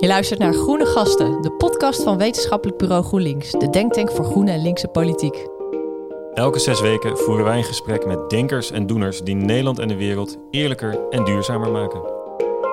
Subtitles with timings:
[0.00, 4.50] Je luistert naar Groene Gasten, de podcast van Wetenschappelijk Bureau GroenLinks, de denktank voor groene
[4.50, 5.46] en linkse politiek.
[6.34, 9.96] Elke zes weken voeren wij een gesprek met denkers en doeners die Nederland en de
[9.96, 12.00] wereld eerlijker en duurzamer maken.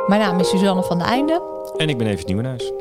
[0.08, 1.42] Mijn naam is Suzanne van de Einde.
[1.78, 2.72] En ik ben Evert Nieuwenhuis.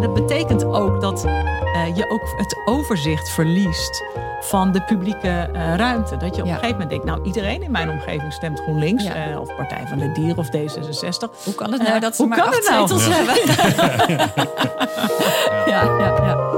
[0.00, 4.04] Dat betekent ook dat uh, je ook het overzicht verliest
[4.42, 6.16] van de publieke uh, ruimte.
[6.16, 9.30] Dat je op een gegeven moment denkt, nou iedereen in mijn omgeving stemt GroenLinks ja.
[9.30, 11.44] uh, of Partij van de Dieren of D66.
[11.44, 12.88] Hoe kan het nou dat ze maar acht nou?
[12.88, 13.12] zetels ja.
[13.12, 13.34] hebben?
[15.72, 16.51] ja, ja,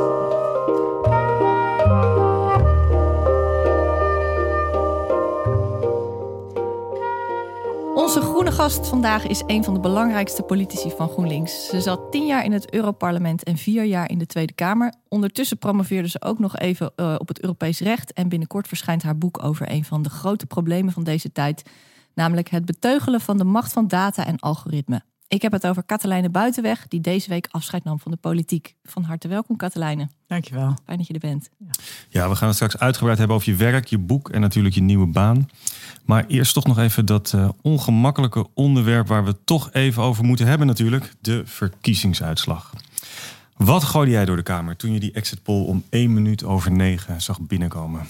[8.14, 11.68] Onze groene gast vandaag is een van de belangrijkste politici van GroenLinks.
[11.68, 14.94] Ze zat tien jaar in het Europarlement en vier jaar in de Tweede Kamer.
[15.08, 18.12] Ondertussen promoveerde ze ook nog even uh, op het Europees recht.
[18.12, 21.70] En binnenkort verschijnt haar boek over een van de grote problemen van deze tijd.
[22.14, 25.02] Namelijk het beteugelen van de macht van data en algoritme.
[25.28, 28.74] Ik heb het over Katelijne Buitenweg, die deze week afscheid nam van de politiek.
[28.84, 30.08] Van harte welkom, Katelijne.
[30.26, 30.76] Dankjewel.
[30.84, 31.50] Fijn dat je er bent.
[31.58, 31.66] Ja.
[32.08, 34.82] ja, we gaan het straks uitgebreid hebben over je werk, je boek en natuurlijk je
[34.82, 35.48] nieuwe baan.
[36.04, 40.24] Maar eerst toch nog even dat uh, ongemakkelijke onderwerp waar we het toch even over
[40.24, 41.12] moeten hebben natuurlijk.
[41.20, 42.72] De verkiezingsuitslag.
[43.56, 46.72] Wat gooide jij door de Kamer toen je die exit poll om één minuut over
[46.72, 48.06] negen zag binnenkomen?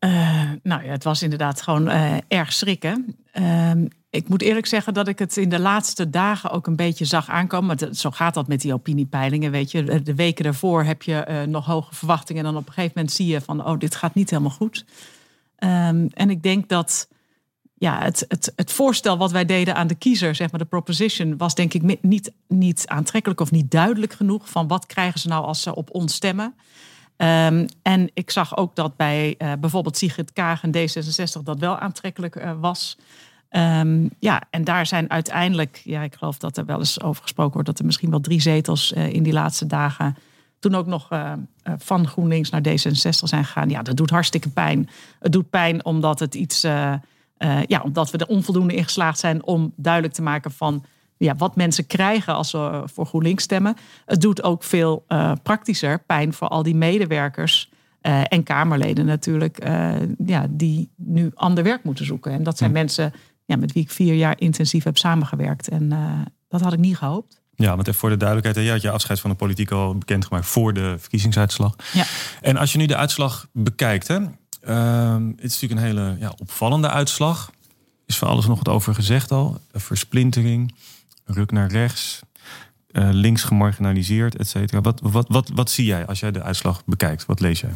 [0.00, 3.16] Uh, nou ja, het was inderdaad gewoon uh, erg schrikken.
[3.34, 3.72] Uh,
[4.10, 7.28] ik moet eerlijk zeggen dat ik het in de laatste dagen ook een beetje zag
[7.28, 7.76] aankomen.
[7.76, 10.02] Maar zo gaat dat met die opiniepeilingen, weet je.
[10.02, 12.44] De weken daarvoor heb je nog hoge verwachtingen.
[12.44, 14.84] En dan op een gegeven moment zie je van, oh, dit gaat niet helemaal goed.
[15.58, 17.08] Um, en ik denk dat
[17.78, 21.36] ja, het, het, het voorstel wat wij deden aan de kiezer, zeg maar de proposition,
[21.36, 25.44] was denk ik niet, niet aantrekkelijk of niet duidelijk genoeg van wat krijgen ze nou
[25.44, 26.54] als ze op ons stemmen.
[27.16, 31.78] Um, en ik zag ook dat bij uh, bijvoorbeeld Sigrid Kaag en D66 dat wel
[31.78, 32.98] aantrekkelijk uh, was.
[33.50, 37.52] Um, ja, en daar zijn uiteindelijk, ja, ik geloof dat er wel eens over gesproken
[37.52, 40.16] wordt dat er misschien wel drie zetels uh, in die laatste dagen
[40.58, 41.32] toen ook nog uh,
[41.78, 43.70] van GroenLinks naar D66 zijn gegaan.
[43.70, 44.88] Ja, dat doet hartstikke pijn.
[45.18, 46.94] Het doet pijn omdat het iets, uh,
[47.66, 50.84] ja, omdat we er onvoldoende in geslaagd zijn om duidelijk te maken van
[51.16, 53.76] ja, wat mensen krijgen als ze voor GroenLinks stemmen.
[54.06, 55.04] Het doet ook veel
[55.42, 57.70] praktischer pijn voor al die medewerkers.
[58.00, 59.64] en Kamerleden natuurlijk,
[60.26, 62.32] ja, die nu ander werk moeten zoeken.
[62.32, 62.76] En dat zijn hm.
[62.76, 63.12] mensen
[63.48, 65.68] ja, met wie ik vier jaar intensief heb samengewerkt.
[65.68, 65.88] En
[66.48, 67.40] dat had ik niet gehoopt.
[67.54, 70.46] Ja, want even voor de duidelijkheid, je had je afscheid van de politiek al bekendgemaakt
[70.46, 71.76] voor de verkiezingsuitslag.
[71.92, 72.04] Ja.
[72.40, 76.32] En als je nu de uitslag bekijkt, hè, uh, het is natuurlijk een hele ja,
[76.38, 77.50] opvallende uitslag.
[78.06, 79.60] Is voor alles nog wat over gezegd al.
[79.72, 80.74] Versplintering,
[81.24, 82.20] ruk naar rechts,
[82.90, 84.80] uh, links gemarginaliseerd, et cetera.
[84.80, 87.26] Wat, wat, wat, wat zie jij als jij de uitslag bekijkt?
[87.26, 87.74] Wat lees jij?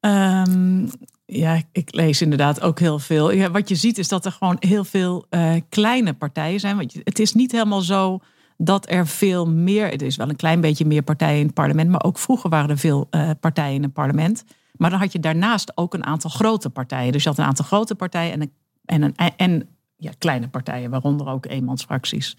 [0.00, 0.90] Um,
[1.26, 3.32] ja, ik lees inderdaad ook heel veel.
[3.32, 6.76] Ja, wat je ziet is dat er gewoon heel veel uh, kleine partijen zijn.
[6.76, 8.20] Want het is niet helemaal zo
[8.56, 9.88] dat er veel meer.
[9.88, 11.90] Het is wel een klein beetje meer partijen in het parlement.
[11.90, 14.44] Maar ook vroeger waren er veel uh, partijen in het parlement.
[14.72, 17.12] Maar dan had je daarnaast ook een aantal grote partijen.
[17.12, 18.52] Dus je had een aantal grote partijen en,
[18.84, 22.34] en, en ja, kleine partijen, waaronder ook eenmansfracties.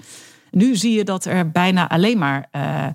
[0.51, 2.87] Nu zie je dat er bijna alleen maar uh,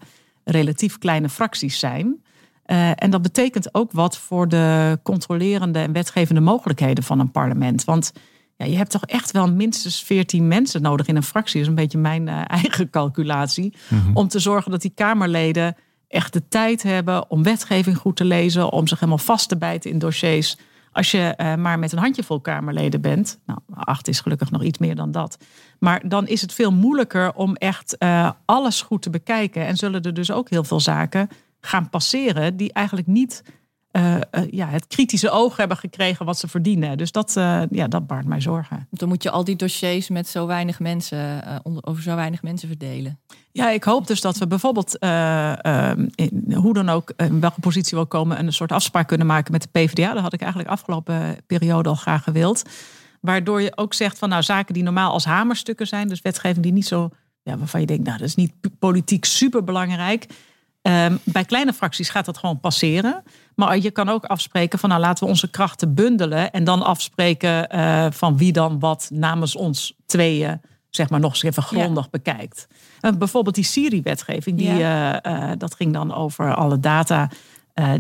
[0.45, 2.23] relatief kleine fracties zijn.
[2.71, 7.85] Uh, en dat betekent ook wat voor de controlerende en wetgevende mogelijkheden van een parlement.
[7.85, 8.13] Want
[8.57, 11.61] ja, je hebt toch echt wel minstens 14 mensen nodig in een fractie.
[11.61, 13.75] Dat is een beetje mijn uh, eigen calculatie.
[13.89, 14.17] Mm-hmm.
[14.17, 15.77] Om te zorgen dat die Kamerleden
[16.09, 18.73] echt de tijd hebben om wetgeving goed te lezen.
[18.73, 20.57] Om zich helemaal vast te bijten in dossiers.
[20.93, 23.39] Als je uh, maar met een handjevol Kamerleden bent.
[23.47, 25.39] Nou, acht is gelukkig nog iets meer dan dat.
[25.79, 27.97] Maar dan is het veel moeilijker om echt
[28.45, 29.67] alles goed te bekijken.
[29.67, 31.29] En zullen er dus ook heel veel zaken
[31.61, 33.43] gaan passeren die eigenlijk niet
[33.93, 36.99] uh, uh, ja, het kritische oog hebben gekregen wat ze verdienen.
[36.99, 38.89] Dus dat, uh, ja, dat baart mij zorgen.
[38.91, 42.69] Dan moet je al die dossiers met zo weinig mensen, onder, over zo weinig mensen
[42.69, 43.21] verdelen.
[43.53, 44.95] Ja, ik hoop dus dat we bijvoorbeeld,
[46.15, 49.53] in, hoe dan ook, in welke positie we ook komen, een soort afspraak kunnen maken
[49.53, 50.13] met de PvdA.
[50.13, 52.63] Dat had ik eigenlijk afgelopen periode al graag gewild.
[53.21, 56.73] Waardoor je ook zegt van nou zaken die normaal als hamerstukken zijn, dus wetgeving die
[56.73, 57.11] niet zo,
[57.43, 60.27] ja, waarvan je denkt, nou dat is niet politiek super belangrijk
[60.83, 63.23] Um, bij kleine fracties gaat dat gewoon passeren.
[63.55, 66.51] Maar je kan ook afspreken van nou laten we onze krachten bundelen.
[66.51, 70.61] En dan afspreken uh, van wie dan wat namens ons tweeën
[70.91, 72.11] zeg maar nog eens even grondig ja.
[72.11, 72.67] bekijkt.
[73.01, 75.27] Uh, bijvoorbeeld die Siri-wetgeving, die, ja.
[75.27, 77.31] uh, dat ging dan over alle data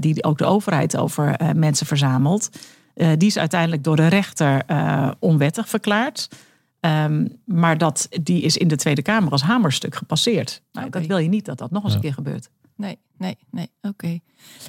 [0.00, 2.50] die ook de overheid over mensen verzamelt.
[2.94, 4.62] die is uiteindelijk door de rechter
[5.18, 6.28] onwettig verklaard.
[6.80, 10.62] Um, maar dat, die is in de Tweede Kamer als hamerstuk gepasseerd.
[10.72, 11.00] Nou, okay.
[11.00, 11.98] Dat wil je niet dat dat nog eens ja.
[11.98, 12.48] een keer gebeurt.
[12.80, 13.70] Nee, nee, nee.
[13.82, 14.18] Oké.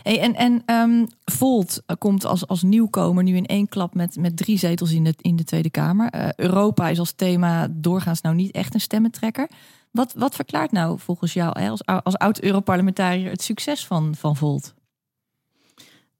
[0.03, 4.37] Hey, en en um, Volt komt als, als nieuwkomer nu in één klap met, met
[4.37, 6.15] drie zetels in de, in de Tweede Kamer.
[6.15, 9.49] Uh, Europa is als thema doorgaans nou niet echt een stemmentrekker.
[9.91, 14.73] Wat, wat verklaart nou volgens jou hè, als, als oud-Europarlementariër het succes van, van Volt?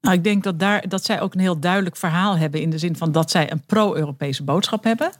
[0.00, 2.78] Nou, ik denk dat, daar, dat zij ook een heel duidelijk verhaal hebben in de
[2.78, 5.12] zin van dat zij een pro-Europese boodschap hebben.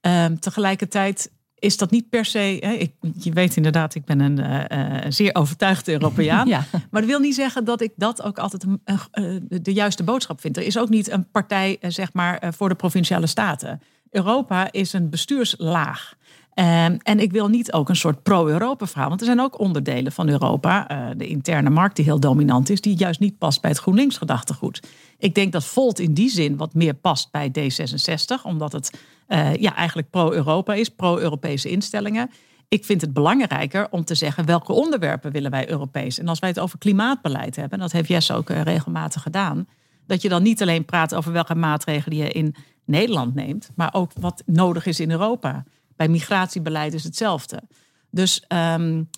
[0.00, 1.30] Um, tegelijkertijd
[1.66, 2.56] is dat niet per se.
[2.60, 6.48] Hè, ik, je weet inderdaad, ik ben een uh, zeer overtuigde Europeaan.
[6.56, 6.64] ja.
[6.90, 10.40] Maar dat wil niet zeggen dat ik dat ook altijd een, uh, de juiste boodschap
[10.40, 10.56] vind.
[10.56, 13.80] Er is ook niet een partij, zeg maar, voor de provinciale staten.
[14.10, 16.14] Europa is een bestuurslaag.
[16.58, 19.08] Um, en ik wil niet ook een soort pro-Europa verhaal.
[19.08, 22.80] Want er zijn ook onderdelen van Europa, uh, de interne markt die heel dominant is,
[22.80, 24.82] die juist niet past bij het GroenLinks gedachtegoed.
[25.18, 29.54] Ik denk dat Volt in die zin wat meer past bij D66, omdat het uh,
[29.54, 32.30] ja, eigenlijk pro-Europa is, pro-Europese instellingen.
[32.68, 36.18] Ik vind het belangrijker om te zeggen welke onderwerpen willen wij Europees.
[36.18, 39.68] En als wij het over klimaatbeleid hebben, en dat heeft Jess ook uh, regelmatig gedaan,
[40.06, 44.10] dat je dan niet alleen praat over welke maatregelen je in Nederland neemt, maar ook
[44.20, 45.64] wat nodig is in Europa.
[45.96, 47.62] Bij migratiebeleid is hetzelfde.
[48.10, 49.10] Dus, um,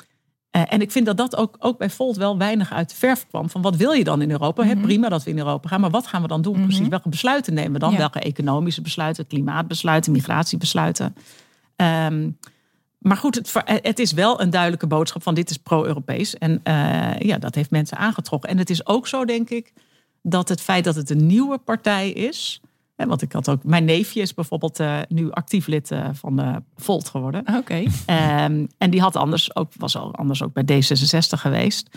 [0.67, 3.51] en ik vind dat dat ook, ook bij Volt wel weinig uit de verf kwam.
[3.51, 4.65] Van wat wil je dan in Europa?
[4.65, 6.57] Mm prima dat we in Europa gaan, maar wat gaan we dan doen?
[6.57, 6.67] Mhm.
[6.67, 7.97] Precies, welke besluiten nemen we dan?
[7.97, 11.15] Welke economische besluiten, klimaatbesluiten, migratiebesluiten?
[11.77, 12.39] Um,
[12.99, 16.39] maar goed, het, het, is wel een duidelijke boodschap van dit is pro-Europees.
[16.39, 18.51] En uh, ja, dat heeft mensen aangetrokken.
[18.51, 19.73] En het is ook zo, denk ik,
[20.23, 22.61] dat het feit dat het een nieuwe partij is
[23.07, 26.63] want ik had ook, mijn neefje is bijvoorbeeld uh, nu actief lid uh, van de
[26.77, 27.41] Volt geworden.
[27.41, 27.57] Oké.
[27.57, 27.83] Okay.
[28.45, 31.89] Um, en die had anders ook, was al anders ook bij D66 geweest.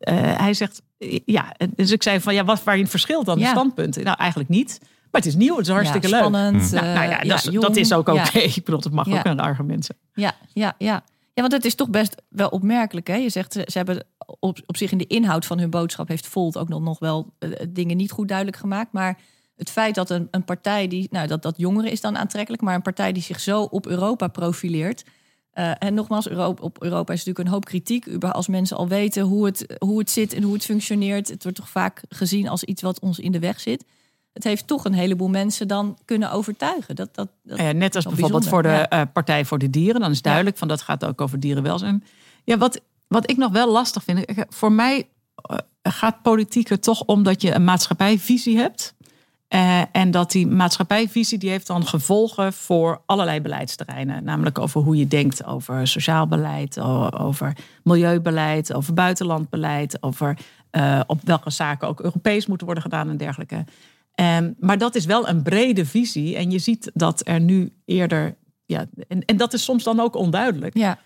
[0.00, 0.82] Uh, hij zegt,
[1.24, 3.44] ja, dus ik zei van ja, wat waarin verschilt dan ja.
[3.44, 4.04] de standpunten?
[4.04, 4.78] Nou, eigenlijk niet.
[4.82, 6.82] Maar het is nieuw, het is hartstikke ja, spannend, leuk.
[6.82, 8.20] Nou, nou ja, dat, is, dat is ook oké.
[8.26, 8.42] Okay.
[8.56, 9.98] Ik bedoel, het mag ook een argument zijn.
[10.12, 11.04] Ja, ja, ja.
[11.34, 13.06] Ja, want het is toch best wel opmerkelijk.
[13.06, 13.14] Hè?
[13.14, 14.06] Je zegt, ze, ze hebben
[14.40, 16.08] op, op zich in de inhoud van hun boodschap...
[16.08, 17.32] heeft Volt ook nog, nog wel
[17.68, 18.92] dingen niet goed duidelijk gemaakt.
[18.92, 19.18] Maar
[19.56, 22.74] het feit dat een, een partij die, nou dat, dat jongeren is dan aantrekkelijk, maar
[22.74, 25.04] een partij die zich zo op Europa profileert.
[25.54, 28.06] Uh, en nogmaals, Europa, op Europa is natuurlijk een hoop kritiek.
[28.24, 31.28] Als mensen al weten hoe het, hoe het zit en hoe het functioneert.
[31.28, 33.84] Het wordt toch vaak gezien als iets wat ons in de weg zit.
[34.32, 36.96] Het heeft toch een heleboel mensen dan kunnen overtuigen.
[36.96, 39.00] Dat, dat, dat ja, net als bijvoorbeeld voor de ja.
[39.00, 40.00] uh, Partij voor de Dieren.
[40.00, 42.04] Dan is duidelijk van dat gaat ook over dierenwelzijn.
[42.44, 44.24] Ja, wat, wat ik nog wel lastig vind.
[44.48, 45.08] Voor mij
[45.50, 48.93] uh, gaat politiek er toch om dat je een maatschappijvisie hebt.
[49.54, 54.24] Uh, en dat die maatschappijvisie die heeft dan gevolgen voor allerlei beleidsterreinen.
[54.24, 56.80] Namelijk over hoe je denkt over sociaal beleid,
[57.18, 60.38] over milieubeleid, over buitenlandbeleid, over
[60.72, 63.64] uh, op welke zaken ook Europees moeten worden gedaan en dergelijke.
[64.20, 66.36] Um, maar dat is wel een brede visie.
[66.36, 68.36] En je ziet dat er nu eerder.
[68.66, 70.76] Ja, en, en dat is soms dan ook onduidelijk.
[70.76, 70.98] Ja.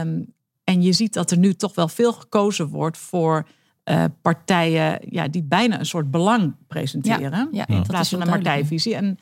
[0.00, 0.32] Um,
[0.64, 3.46] en je ziet dat er nu toch wel veel gekozen wordt voor
[3.84, 7.48] uh, partijen ja, die bijna een soort belang presenteren.
[7.52, 8.94] Ja, ja, in plaats van een partijvisie.
[8.94, 9.18] En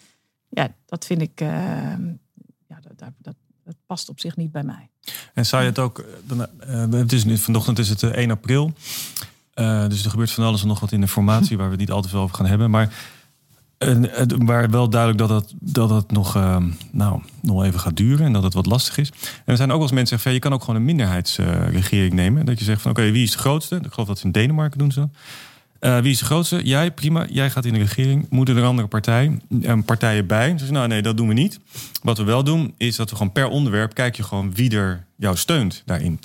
[0.48, 1.40] ja, dat vind ik.
[1.40, 1.48] Uh,
[2.68, 3.34] ja, dat, dat, dat,
[3.86, 4.90] past op zich niet bij mij.
[5.34, 6.04] En zou je het ook.
[6.24, 8.72] Dan, uh, het is nu, vanochtend is het 1 april.
[9.88, 11.90] dus er gebeurt van alles en nog wat in de formatie waar we het niet
[11.90, 12.70] al te veel over gaan hebben.
[12.70, 12.94] Maar
[14.38, 16.56] maar wel duidelijk dat dat, dat nog, uh,
[16.90, 19.08] nou, nog even gaat duren en dat het wat lastig is.
[19.08, 22.46] En er zijn ook wel eens mensen zeggen: je kan ook gewoon een minderheidsregering nemen.
[22.46, 23.76] Dat je zegt van oké, wie is de grootste?
[23.76, 25.08] Ik geloof dat ze in Denemarken doen ze
[25.82, 26.60] uh, wie is de grootste?
[26.64, 27.26] Jij, prima.
[27.30, 28.26] Jij gaat in de regering.
[28.30, 30.54] Moeten er andere partij, uh, partijen bij?
[30.54, 31.60] Dus nou nee, dat doen we niet.
[32.02, 35.04] Wat we wel doen, is dat we gewoon per onderwerp kijk je gewoon wie er
[35.16, 36.20] jou steunt daarin.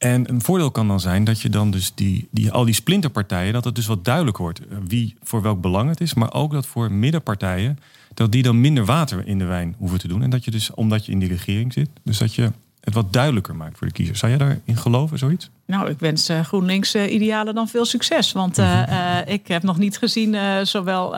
[0.00, 3.52] En een voordeel kan dan zijn dat je dan dus die, die, al die splinterpartijen,
[3.52, 6.14] dat het dus wat duidelijker wordt eh, wie voor welk belang het is.
[6.14, 7.78] Maar ook dat voor middenpartijen,
[8.14, 10.22] dat die dan minder water in de wijn hoeven te doen.
[10.22, 13.12] En dat je dus, omdat je in die regering zit, dus dat je het wat
[13.12, 14.16] duidelijker maakt voor de kiezer.
[14.16, 15.50] Zou jij daarin geloven, zoiets?
[15.66, 18.32] Nou, ik wens uh, GroenLinks uh, idealen dan veel succes.
[18.32, 21.10] Want uh, ik heb nog niet gezien, zowel,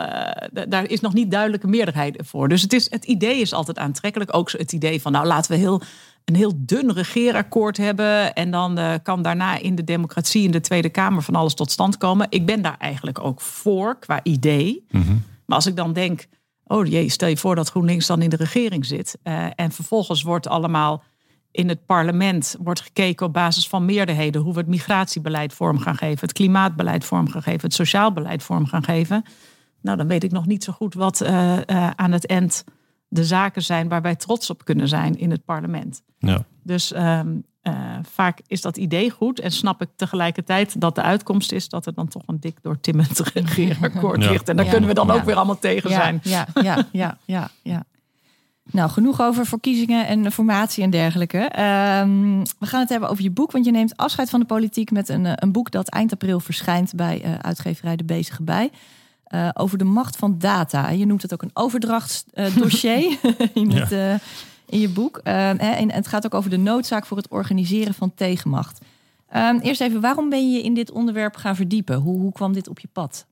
[0.69, 2.49] daar is nog niet duidelijke meerderheid voor.
[2.49, 4.37] Dus het, is, het idee is altijd aantrekkelijk.
[4.37, 5.83] Ook het idee van, nou laten we heel
[6.25, 8.35] een heel dun regeerakkoord hebben.
[8.35, 11.71] En dan uh, kan daarna in de democratie in de Tweede Kamer van alles tot
[11.71, 12.27] stand komen.
[12.31, 14.85] Ik ben daar eigenlijk ook voor qua idee.
[14.91, 15.23] Mm -hmm.
[15.47, 16.27] Maar als ik dan denk,
[16.65, 19.19] oh jee, stel je voor dat GroenLinks dan in de regering zit.
[19.25, 21.03] Uh, en vervolgens wordt allemaal
[21.51, 25.97] in het parlement wordt gekeken op basis van meerderheden hoe we het migratiebeleid vorm gaan
[25.97, 29.25] geven, het klimaatbeleid vorm gaan geven, het sociaal beleid vorm gaan geven.
[29.81, 31.59] Nou, dan weet ik nog niet zo goed wat uh,
[31.91, 32.65] aan het eind
[33.13, 36.03] de zaken zijn waar wij trots op kunnen zijn in het parlement.
[36.19, 36.45] Ja.
[36.63, 41.53] Dus um, uh, vaak is dat idee goed en snap ik tegelijkertijd dat de uitkomst
[41.53, 44.31] is dat er dan toch een dik door timmend regeerakkoord ja.
[44.31, 44.49] ligt.
[44.49, 44.71] En daar ja.
[44.71, 46.21] kunnen we dan ook weer allemaal tegen zijn.
[46.23, 47.85] Ja, ja, ja, ja, ja.
[48.71, 51.39] Nou, genoeg over verkiezingen en formatie en dergelijke.
[51.39, 54.91] Ehm, we gaan het hebben over je boek, want je neemt afscheid van de politiek
[54.91, 58.71] met een, eh, een boek dat eind april verschijnt bij uh, uitgeverij De Bezige Bij.
[59.35, 60.89] Uh, over de macht van data.
[60.89, 63.19] Je noemt het ook een overdrachtsdossier
[63.55, 64.19] in, ja.
[64.67, 65.17] in je boek.
[65.19, 68.81] En het gaat ook over de noodzaak voor het organiseren van tegenmacht.
[69.29, 71.97] Ehm, eerst even, waarom ben je in dit onderwerp gaan verdiepen?
[71.97, 73.27] Hoe, hoe kwam dit op je pad?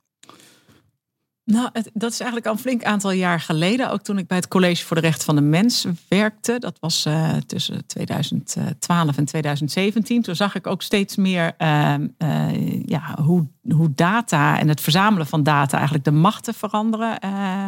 [1.45, 3.91] Nou, dat is eigenlijk al een flink aantal jaar geleden.
[3.91, 6.59] Ook toen ik bij het College voor de Rechten van de Mens werkte.
[6.59, 10.23] Dat was uh, tussen 2012 en 2017.
[10.23, 15.27] Toen zag ik ook steeds meer uh, uh, ja, hoe, hoe data en het verzamelen
[15.27, 17.21] van data eigenlijk de machten veranderen.
[17.21, 17.67] Eh,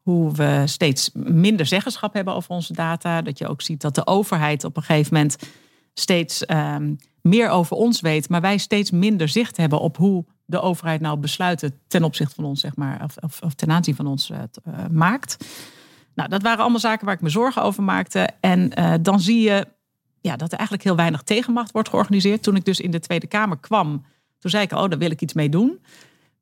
[0.00, 3.22] hoe we steeds minder zeggenschap hebben over onze data.
[3.22, 5.36] Dat je ook ziet dat de overheid op een gegeven moment
[5.94, 8.28] steeds ehm, meer over ons weet.
[8.28, 12.44] Maar wij steeds minder zicht hebben op hoe de overheid nou besluiten ten opzichte van
[12.44, 14.38] ons, zeg maar, of, of, of ten aanzien van ons uh,
[14.90, 15.46] maakt.
[16.14, 18.28] Nou, dat waren allemaal zaken waar ik me zorgen over maakte.
[18.40, 19.66] En uh, dan zie je
[20.20, 22.42] ja, dat er eigenlijk heel weinig tegenmacht wordt georganiseerd.
[22.42, 24.04] Toen ik dus in de Tweede Kamer kwam,
[24.38, 25.78] toen zei ik, oh, daar wil ik iets mee doen.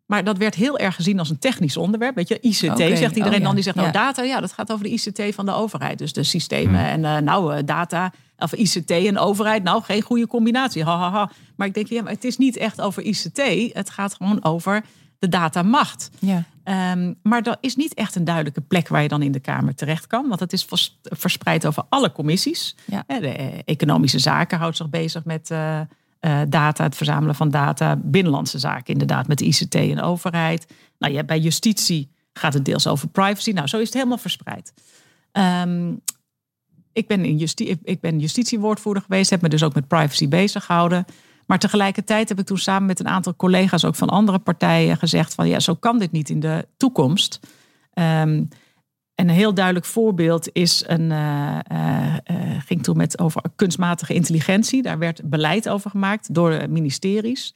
[0.08, 2.14] Maar dat werd heel erg gezien als een technisch onderwerp.
[2.14, 2.96] Weet je, ICT okay.
[2.96, 3.44] zegt iedereen oh, ja.
[3.44, 3.54] dan.
[3.54, 5.98] Die zegt, nou, data, ja, dat gaat over de ICT van de overheid.
[5.98, 6.88] Dus de systemen hmm.
[6.88, 10.84] en uh, nou, data of ICT en overheid, nou, geen goede combinatie.
[10.84, 11.30] Ha, ha, ha.
[11.56, 13.72] Maar ik denk, ja, maar het is niet echt over ICT.
[13.72, 14.82] Het gaat gewoon over
[15.18, 16.10] de datamacht.
[16.18, 16.44] Ja.
[16.92, 19.74] Um, maar er is niet echt een duidelijke plek waar je dan in de Kamer
[19.74, 20.28] terecht kan.
[20.28, 20.66] Want het is
[21.02, 22.76] verspreid over alle commissies.
[22.84, 23.04] Ja.
[23.06, 25.80] De economische zaken houdt zich bezig met uh,
[26.20, 27.96] uh, data, het verzamelen van data.
[27.96, 30.66] Binnenlandse zaken inderdaad, met de ICT en overheid.
[30.98, 33.50] Nou, ja, bij justitie gaat het deels over privacy.
[33.50, 34.72] Nou, zo is het helemaal verspreid.
[35.32, 36.00] Um,
[36.92, 40.64] ik ben, in justitie, ik ben justitiewoordvoerder geweest, heb me dus ook met privacy bezig
[40.64, 41.04] gehouden.
[41.46, 45.34] Maar tegelijkertijd heb ik toen samen met een aantal collega's ook van andere partijen gezegd
[45.34, 47.40] van ja, zo kan dit niet in de toekomst.
[47.94, 48.48] Um,
[49.18, 52.14] en een heel duidelijk voorbeeld is een, uh, uh,
[52.66, 54.82] ging toen met over kunstmatige intelligentie.
[54.82, 57.54] Daar werd beleid over gemaakt door ministeries.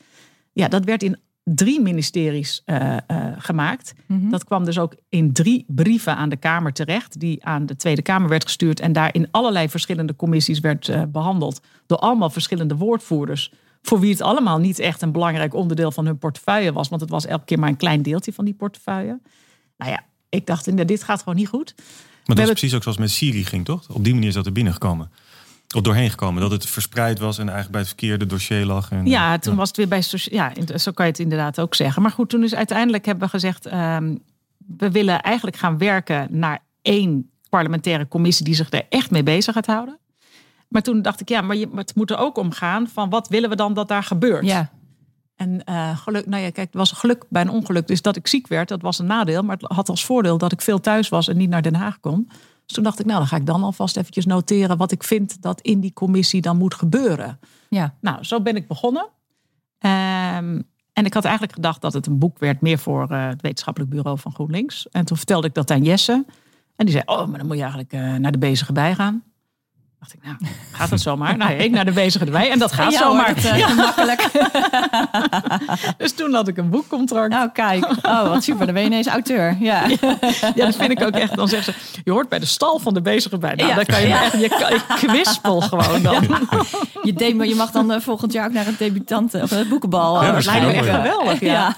[0.52, 2.97] Ja, dat werd in drie ministeries uh,
[3.38, 3.95] gemaakt.
[4.07, 4.31] Mm -hmm.
[4.31, 8.02] Dat kwam dus ook in drie brieven aan de Kamer terecht, die aan de Tweede
[8.02, 13.52] Kamer werd gestuurd en daar in allerlei verschillende commissies werd behandeld door allemaal verschillende woordvoerders.
[13.83, 17.11] Voor wie het allemaal niet echt een belangrijk onderdeel van hun portefeuille was, want het
[17.11, 19.21] was elke keer maar een klein deeltje van die portefeuille.
[19.76, 21.74] Nou ja, ik dacht, dit gaat gewoon niet goed.
[22.26, 23.88] Maar dat is precies ook zoals met Siri ging, toch?
[23.88, 25.10] Op die manier is dat er binnengekomen
[25.74, 26.42] of doorheen gekomen.
[26.42, 28.90] Dat het verspreid was en eigenlijk bij het verkeerde dossier lag.
[28.90, 29.58] En, ja, toen ja.
[29.58, 30.02] was het weer bij...
[30.10, 32.02] Ja, zo kan je het inderdaad ook zeggen.
[32.02, 33.72] Maar goed, toen is uiteindelijk hebben we gezegd...
[33.72, 34.22] Um,
[34.76, 38.44] we willen eigenlijk gaan werken naar één parlementaire commissie...
[38.44, 39.98] die zich er echt mee bezig gaat houden.
[40.68, 42.88] Maar toen dacht ik, ja, maar je, het moet er ook om gaan...
[42.88, 44.46] van wat willen we dan dat daar gebeurt?
[44.46, 44.70] Ja.
[45.42, 47.87] En uh, geluk, nou ja, kijk, het was een geluk bij een ongeluk.
[47.87, 49.42] Dus dat ik ziek werd, dat was een nadeel.
[49.42, 52.00] Maar het had als voordeel dat ik veel thuis was en niet naar Den Haag
[52.00, 52.28] kon.
[52.66, 55.42] Dus toen dacht ik, nou, dan ga ik dan alvast eventjes noteren wat ik vind
[55.42, 57.38] dat in die commissie dan moet gebeuren.
[57.68, 57.94] Ja.
[58.00, 59.02] Nou, zo ben ik begonnen.
[59.78, 63.42] Um, en ik had eigenlijk gedacht dat het een boek werd meer voor uh, het
[63.42, 64.88] wetenschappelijk bureau van GroenLinks.
[64.88, 66.25] En toen vertelde ik dat aan Jesse.
[66.76, 69.22] En die zei, oh, maar dan moet je eigenlijk uh, naar de bezige bij gaan
[70.02, 70.37] dacht ik, nou,
[70.73, 71.37] gaat dat zomaar?
[71.37, 73.28] nou, ik naar de bezige erbij en dat gaat ja, zomaar.
[73.28, 73.75] Het, uh, ja.
[73.75, 74.30] makkelijk.
[75.99, 77.28] dus toen had ik een boekcontract.
[77.28, 77.90] Nou, kijk.
[78.02, 78.64] Oh, wat super.
[78.64, 79.56] Dan ben je ineens auteur.
[79.61, 79.87] Ja,
[80.54, 81.37] ja dat vind ik ook echt.
[81.37, 83.54] Dan zeggen ze, je hoort bij de stal van de bezige bij.
[83.54, 83.75] Nou, ja.
[83.75, 86.26] dan kan je echt, je, je kwispel gewoon dan.
[87.02, 90.23] Je, de, je mag dan uh, volgend jaar ook naar het debutanten of het boekenbal.
[90.23, 91.40] Ja, dat lijkt me echt geweldig.
[91.40, 91.75] Ja.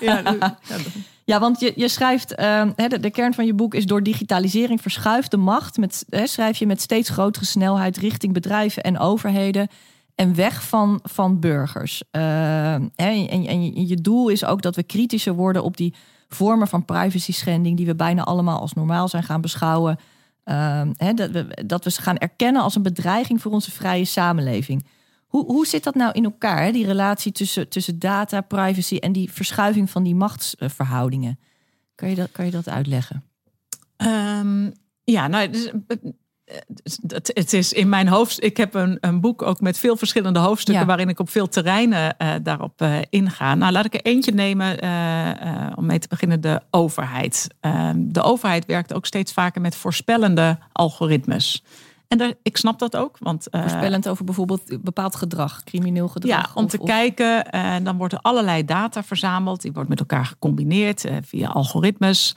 [1.24, 1.40] Ja.
[1.40, 5.30] Want je, je schrijft, uh, de, de, kern van je boek is door digitalisering verschuift
[5.30, 5.76] de macht.
[5.76, 9.68] Met, he, schrijf je met steeds grotere snelheid richting bedrijven en overheden.
[10.14, 12.02] En weg van, van burgers.
[12.12, 15.94] Uh, en, en je doel is ook dat we kritischer worden op die
[16.28, 17.76] vormen van privacy schending.
[17.76, 19.98] die we bijna allemaal als normaal zijn gaan beschouwen.
[20.44, 20.82] Uh,
[21.14, 24.86] dat, we, dat we ze gaan erkennen als een bedreiging voor onze vrije samenleving.
[25.34, 29.32] Hoe, hoe zit dat nou in elkaar, die relatie tussen, tussen data, privacy en die
[29.32, 31.38] verschuiving van die machtsverhoudingen?
[31.94, 33.24] Kan je dat, kan je dat uitleggen?
[33.96, 34.72] Um,
[35.04, 35.72] ja, nou, dus,
[37.06, 38.44] het, het, is in mijn hoofd.
[38.44, 40.82] Ik heb een, een boek ook met veel verschillende hoofdstukken.
[40.82, 40.88] Ja.
[40.88, 43.54] waarin ik op veel terreinen uh, daarop uh, inga.
[43.54, 47.48] Nou, laat ik er eentje nemen uh, om mee te beginnen: de overheid.
[47.60, 51.64] Ehm, de overheid werkt ook steeds vaker met voorspellende algoritmes.
[52.14, 53.16] En daar, ik snap dat ook.
[53.18, 56.46] Want, uh, Voorspellend over bijvoorbeeld bepaald gedrag, crimineel gedrag.
[56.46, 56.86] Ja, om of, te of...
[56.86, 57.50] kijken.
[57.50, 59.62] En uh, dan wordt er allerlei data verzameld.
[59.62, 62.32] Die wordt met elkaar gecombineerd uh, via algoritmes.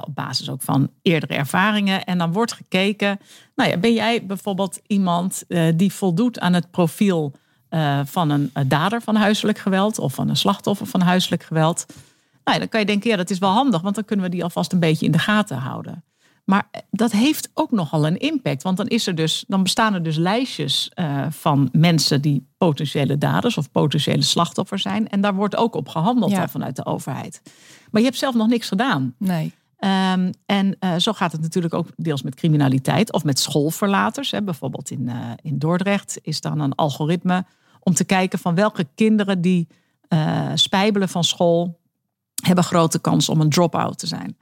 [0.00, 2.04] Op basis ook van eerdere ervaringen.
[2.04, 3.18] En dan wordt gekeken.
[3.54, 5.44] Nou ja, ben jij bijvoorbeeld iemand
[5.74, 7.32] die voldoet aan het profiel
[8.04, 9.98] van een dader van huiselijk geweld.
[9.98, 11.84] Of van een slachtoffer van huiselijk geweld.
[12.44, 13.80] Nou ja, dan kan je denken, ja, dat is wel handig.
[13.80, 16.04] Want dan kunnen we die alvast een beetje in de gaten houden.
[16.46, 18.62] Maar dat heeft ook nogal een impact.
[18.62, 23.18] Want dan, is er dus, dan bestaan er dus lijstjes uh, van mensen die potentiële
[23.18, 25.08] daders of potentiële slachtoffers zijn.
[25.08, 26.48] En daar wordt ook op gehandeld ja.
[26.48, 27.42] vanuit de overheid.
[27.90, 29.14] Maar je hebt zelf nog niks gedaan.
[29.18, 29.52] Nee.
[29.78, 34.30] Um, en uh, zo gaat het natuurlijk ook deels met criminaliteit of met schoolverlaters.
[34.30, 34.42] Hè.
[34.42, 37.44] Bijvoorbeeld in, uh, in Dordrecht is dan een algoritme
[37.80, 39.68] om te kijken van welke kinderen die
[40.54, 41.80] spijbelen van school
[42.42, 44.36] hebben grote kans om een drop-out te zijn.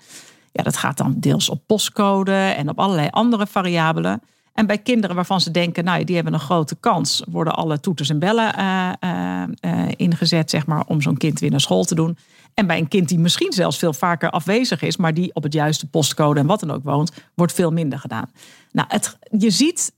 [0.55, 4.21] Ja, dat gaat dan deels op postcode en op allerlei andere variabelen.
[4.53, 8.09] En bij kinderen waarvan ze denken, nou, die hebben een grote kans, worden alle toeters
[8.11, 12.17] en bellen uh, uh, ingezet, zeg maar, om zo'n kind weer naar school te doen.
[12.55, 15.53] En bij een kind die misschien zelfs veel vaker afwezig is, maar die op het
[15.53, 18.31] juiste postcode en wat dan ook woont, wordt veel minder gedaan.
[18.73, 19.93] Nou, het, je ziet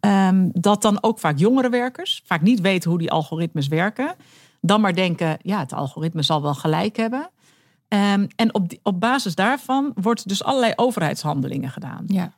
[0.00, 4.14] um, dat dan ook vaak jongere werkers vaak niet weten hoe die algoritmes werken.
[4.60, 7.30] Dan maar denken, ja, het algoritme zal wel gelijk hebben.
[7.94, 12.04] Um, en op, die, op basis daarvan wordt dus allerlei overheidshandelingen gedaan.
[12.06, 12.32] Ja.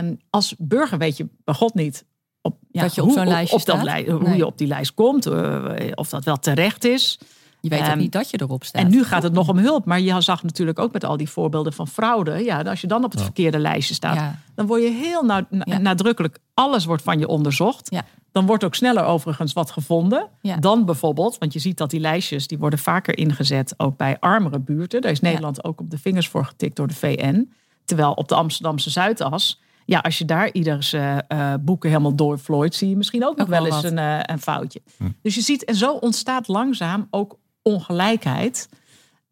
[0.00, 2.04] Um, als burger weet je bij God niet
[2.40, 3.72] op, ja, dat je op zo'n lijstje
[4.14, 7.18] op, hoe je op die lijst komt, uh, of dat wel terecht is.
[7.60, 8.82] Je weet ook niet dat je erop staat.
[8.82, 9.84] En nu gaat het nog om hulp.
[9.84, 12.44] Maar je zag natuurlijk ook met al die voorbeelden van fraude.
[12.44, 14.38] Ja, als je dan op het verkeerde lijstje staat, ja.
[14.54, 16.38] dan word je heel na, na, nadrukkelijk.
[16.54, 17.96] Alles wordt van je onderzocht.
[18.32, 20.28] Dan wordt ook sneller overigens wat gevonden.
[20.60, 24.58] Dan bijvoorbeeld, want je ziet dat die lijstjes die worden vaker ingezet ook bij armere
[24.58, 25.00] buurten.
[25.00, 27.52] Daar is Nederland ook op de vingers voor getikt door de VN.
[27.84, 29.60] Terwijl op de Amsterdamse Zuidas.
[29.84, 33.48] Ja, als je daar ieders uh, uh, boeken helemaal doorvlooit, zie je misschien ook nog
[33.48, 34.80] wel eens een, uh, een, foutje.
[34.96, 35.08] Hm.
[35.22, 37.38] Dus je ziet, en zo ontstaat langzaam ook
[37.68, 38.68] ongelijkheid.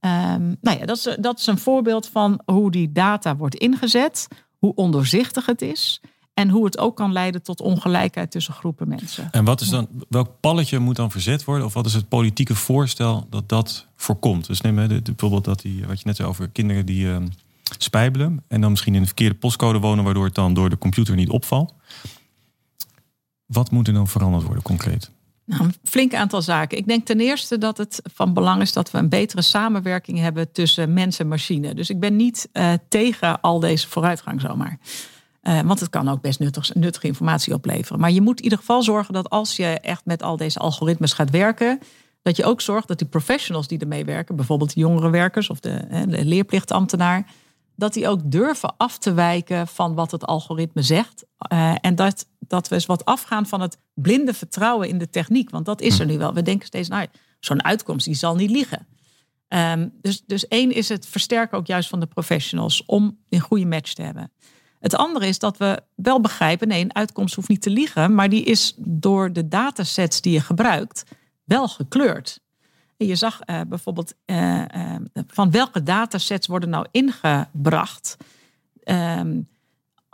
[0.01, 4.29] Um, nou ja, dat is, dat is een voorbeeld van hoe die data wordt ingezet,
[4.59, 6.01] hoe ondoorzichtig het is
[6.35, 9.29] en hoe het ook kan leiden tot ongelijkheid tussen groepen mensen.
[9.31, 11.67] En wat is dan, welk palletje moet dan verzet worden?
[11.67, 14.47] Of wat is het politieke voorstel dat dat voorkomt?
[14.47, 17.17] Dus neem hè, bijvoorbeeld dat die, wat je net zei over kinderen die uh,
[17.79, 21.15] spijbelen en dan misschien in de verkeerde postcode wonen, waardoor het dan door de computer
[21.15, 21.75] niet opvalt.
[23.47, 25.11] Wat moet er dan veranderd worden concreet?
[25.47, 26.79] Nou, een flink aantal zaken.
[26.79, 30.53] Ik denk ten eerste dat het van belang is dat we een betere samenwerking hebben
[30.53, 31.75] tussen mens en machine.
[31.75, 34.79] Dus ik ben niet uh, tegen al deze vooruitgang zomaar.
[35.43, 38.01] Uh, want het kan ook best nuttig, nuttige informatie opleveren.
[38.01, 41.13] Maar je moet in ieder geval zorgen dat als je echt met al deze algoritmes
[41.13, 41.79] gaat werken,
[42.23, 46.05] dat je ook zorgt dat die professionals die ermee werken, bijvoorbeeld de jongerenwerkers of de,
[46.09, 47.27] de leerplichtambtenaar,
[47.77, 51.25] dat die ook durven af te wijken van wat het algoritme zegt.
[51.81, 55.51] En dat, dat we eens wat afgaan van het blinde vertrouwen in de techniek.
[55.51, 56.35] Want dat is er nu wel.
[56.35, 57.07] We denken steeds, nou,
[57.41, 58.87] zo'n uitkomst die zal niet liegen.
[59.49, 63.67] Um, dus, dus één is het versterken ook juist van de professionals om een goede
[63.67, 64.33] match te hebben.
[64.81, 68.29] Het andere is dat we wel begrijpen, nee, een uitkomst hoeft niet te liegen, maar
[68.29, 71.05] die is door de datasets die je gebruikt
[71.45, 72.41] wel gekleurd.
[72.97, 78.17] En je zag uh, bijvoorbeeld uh, uh, van welke datasets worden nou ingebracht.
[78.85, 79.49] Um,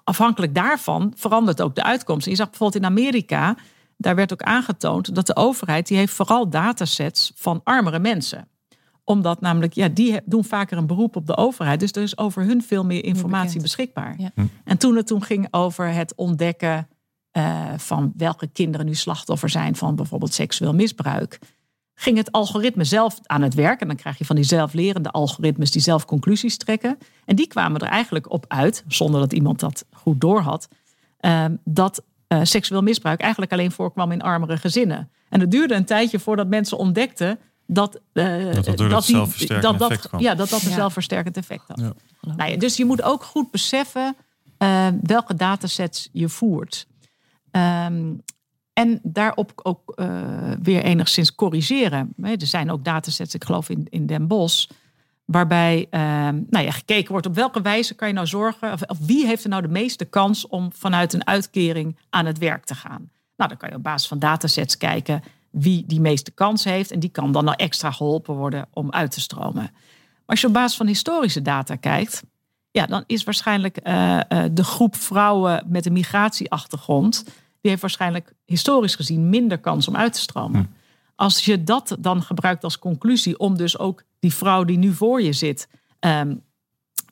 [0.05, 2.25] afhankelijk daarvan verandert ook de uitkomst.
[2.25, 3.57] En je zag bijvoorbeeld in Amerika,
[3.97, 8.47] daar werd ook aangetoond dat de overheid die heeft vooral datasets van armere mensen
[9.05, 11.81] omdat namelijk, ja, die doen vaker een beroep op de overheid.
[11.81, 14.15] Dus er is over hun veel meer informatie beschikbaar.
[14.19, 14.31] Ja.
[14.65, 16.89] En toen het toen ging over het ontdekken
[17.33, 21.39] uh, van welke kinderen nu slachtoffer zijn van bijvoorbeeld seksueel misbruik,
[22.03, 23.81] ging het algoritme zelf aan het werk.
[23.81, 26.99] En dan krijg je van die zelflerende algoritmes die zelf conclusies trekken.
[27.25, 30.69] En die kwamen er eigenlijk op uit, zonder dat iemand dat goed doorhad,
[31.21, 35.11] uh, dat uh, seksueel misbruik eigenlijk alleen voorkwam in armere gezinnen.
[35.29, 39.79] En het duurde een tijdje voordat mensen ontdekten dat, uh, dat, dat, dat, die, dat,
[39.79, 40.75] dat, ja, dat dat een ja.
[40.75, 41.81] zelfversterkend effect had.
[41.81, 41.93] Ja.
[42.37, 44.17] Nou ja, dus je moet ook goed beseffen
[44.59, 46.87] uh, welke datasets je voert.
[47.51, 48.23] Um,
[48.73, 50.07] en daarop ook uh,
[50.63, 52.15] weer enigszins corrigeren.
[52.23, 54.69] Er zijn ook datasets, ik geloof in, in Den Bosch,
[55.25, 55.87] waarbij
[56.51, 59.51] nou ja, gekeken wordt op welke wijze kan je nou zorgen, of, wie heeft er
[59.51, 63.11] nou de meeste kans om vanuit een uitkering aan het werk te gaan.
[63.37, 66.91] Nou, dan kan je op basis van datasets kijken wie die meeste kans heeft.
[66.91, 69.63] En die kan dan nou extra geholpen worden om uit te stromen.
[69.63, 69.73] Maar
[70.27, 72.23] als je op basis van historische data kijkt,
[72.71, 74.21] ja, dan is waarschijnlijk uh,
[74.53, 77.25] de groep vrouwen met een migratieachtergrond,
[77.63, 80.61] die heeft waarschijnlijk historisch gezien minder kans om uit te stromen.
[80.61, 80.67] Hm.
[81.15, 85.23] Als je dat dan gebruikt als conclusie om dus ook die vrouw die nu voor
[85.23, 85.69] je zit,
[86.01, 86.43] um,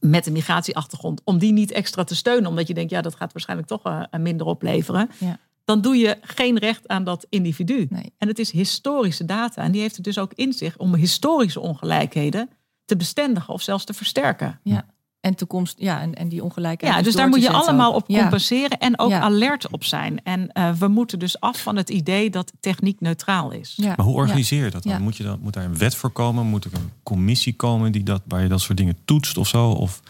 [0.00, 3.32] met een migratieachtergrond, om die niet extra te steunen, omdat je denkt, ja, dat gaat
[3.32, 5.10] waarschijnlijk toch uh, minder opleveren.
[5.18, 5.38] Ja
[5.70, 7.86] dan doe je geen recht aan dat individu.
[7.90, 8.12] Nee.
[8.18, 9.62] En het is historische data.
[9.62, 12.50] En die heeft het dus ook in zich om historische ongelijkheden
[12.84, 14.60] te bestendigen of zelfs te versterken.
[14.62, 14.86] Ja.
[15.20, 16.94] En toekomst, ja, en, en die ongelijkheid.
[16.94, 18.86] Ja, dus daar moet je allemaal op compenseren ja.
[18.86, 19.20] en ook ja.
[19.20, 20.24] alert op zijn.
[20.24, 23.74] En uh, we moeten dus af van het idee dat techniek neutraal is.
[23.76, 23.94] Ja.
[23.96, 25.02] Maar hoe organiseer je dat dan?
[25.02, 25.38] Moet, je dan?
[25.42, 26.46] moet daar een wet voor komen?
[26.46, 29.70] Moet er een commissie komen die dat, waar je dat soort dingen toetst of zo?
[29.70, 30.00] Of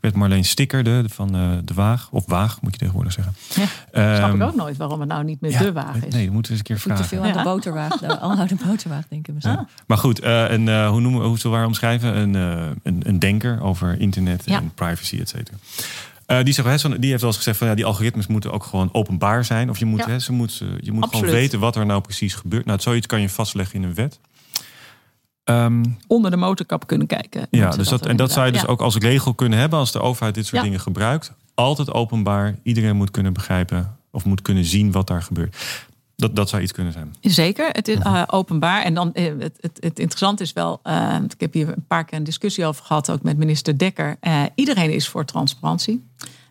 [0.00, 2.08] werd Marleen Sticker van uh, de Waag.
[2.10, 3.34] Of Waag, moet je tegenwoordig zeggen.
[3.54, 3.66] Ja,
[4.16, 6.12] snap ik ehm, ook nooit waarom het nou niet meer de Waag is.
[6.12, 7.02] Nee, dat moeten we eens een keer vragen.
[7.02, 9.66] Te veel aan de boterwaag, de alhoude boterwaag, denk ik misschien.
[9.86, 12.16] Maar goed, uh, een, uh, hoe, noemen, hoe zullen we haar omschrijven?
[12.16, 12.34] Een,
[12.82, 15.56] een, een denker over internet en privacy, et cetera.
[16.26, 18.88] Uh, die, zegt, die heeft wel eens gezegd van ja, die algoritmes moeten ook gewoon
[18.92, 19.70] openbaar zijn.
[19.70, 22.64] Of je moet, hè, ze moet, je moet gewoon weten wat er nou precies gebeurt.
[22.64, 24.18] Nou, zoiets kan je vastleggen in een wet.
[25.44, 27.46] Um, Onder de motorkap kunnen kijken.
[27.50, 30.00] Ja, dus dat, en dat zou je dus ook als regel kunnen hebben als de
[30.00, 31.32] overheid dit soort dingen gebruikt.
[31.54, 32.58] Altijd openbaar.
[32.62, 35.56] Iedereen moet kunnen begrijpen of moet kunnen zien wat daar gebeurt.
[36.16, 37.14] Dat, dat zou iets kunnen zijn.
[37.20, 38.82] Zeker, het is uh, openbaar.
[38.82, 42.04] En dan uh, het, het, het interessante is wel, uh, ik heb hier een paar
[42.04, 44.16] keer een discussie over gehad, ook met minister Dekker.
[44.54, 46.04] iedereen is voor transparantie.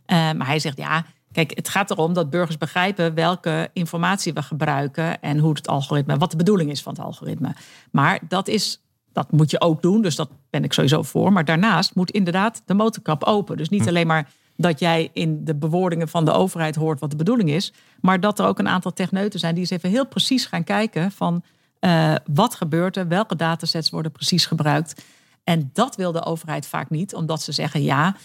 [0.08, 5.22] maar hij zegt ja, kijk, het gaat erom dat burgers begrijpen welke informatie we gebruiken
[5.22, 7.56] en hoe het algoritme, wat de bedoeling is van het algoritme.
[7.92, 8.82] Maar dat is
[9.14, 11.34] dat moet je ook doen, dus dat ben ik sowieso voor.
[11.34, 13.58] Maar daarnaast moet inderdaad de motorkap open.
[13.58, 13.88] Dus niet hm.
[13.88, 17.74] alleen maar dat jij in de bewoordingen van de overheid hoort wat de bedoeling is,
[18.02, 21.12] maar dat er ook een aantal techneuten zijn die eens even heel precies gaan kijken
[21.12, 21.44] van
[21.80, 25.04] uh, wat gebeurt er, welke datasets worden precies gebruikt.
[25.44, 28.16] En dat wil de overheid vaak niet, omdat ze zeggen ja,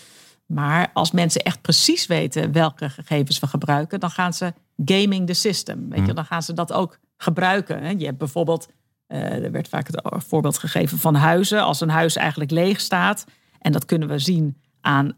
[0.46, 4.52] maar als mensen echt precies weten welke gegevens we gebruiken, dan gaan ze
[4.84, 5.88] gaming the system.
[5.88, 6.14] Weet je, hm.
[6.14, 7.98] dan gaan ze dat ook gebruiken.
[7.98, 8.68] Je hebt bijvoorbeeld
[9.08, 11.62] uh, er werd vaak het voorbeeld gegeven van huizen.
[11.62, 13.24] Als een huis eigenlijk leeg staat,
[13.58, 15.12] en dat kunnen we zien aan uh,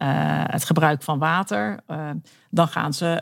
[0.47, 2.11] het gebruik van water, uh,
[2.51, 3.21] dan gaan ze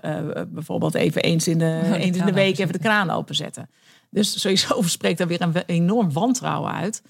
[0.48, 3.70] bijvoorbeeld even eens in de, de eens in de week even de kraan openzetten.
[4.10, 7.02] Dus sowieso spreekt daar weer een enorm wantrouwen uit.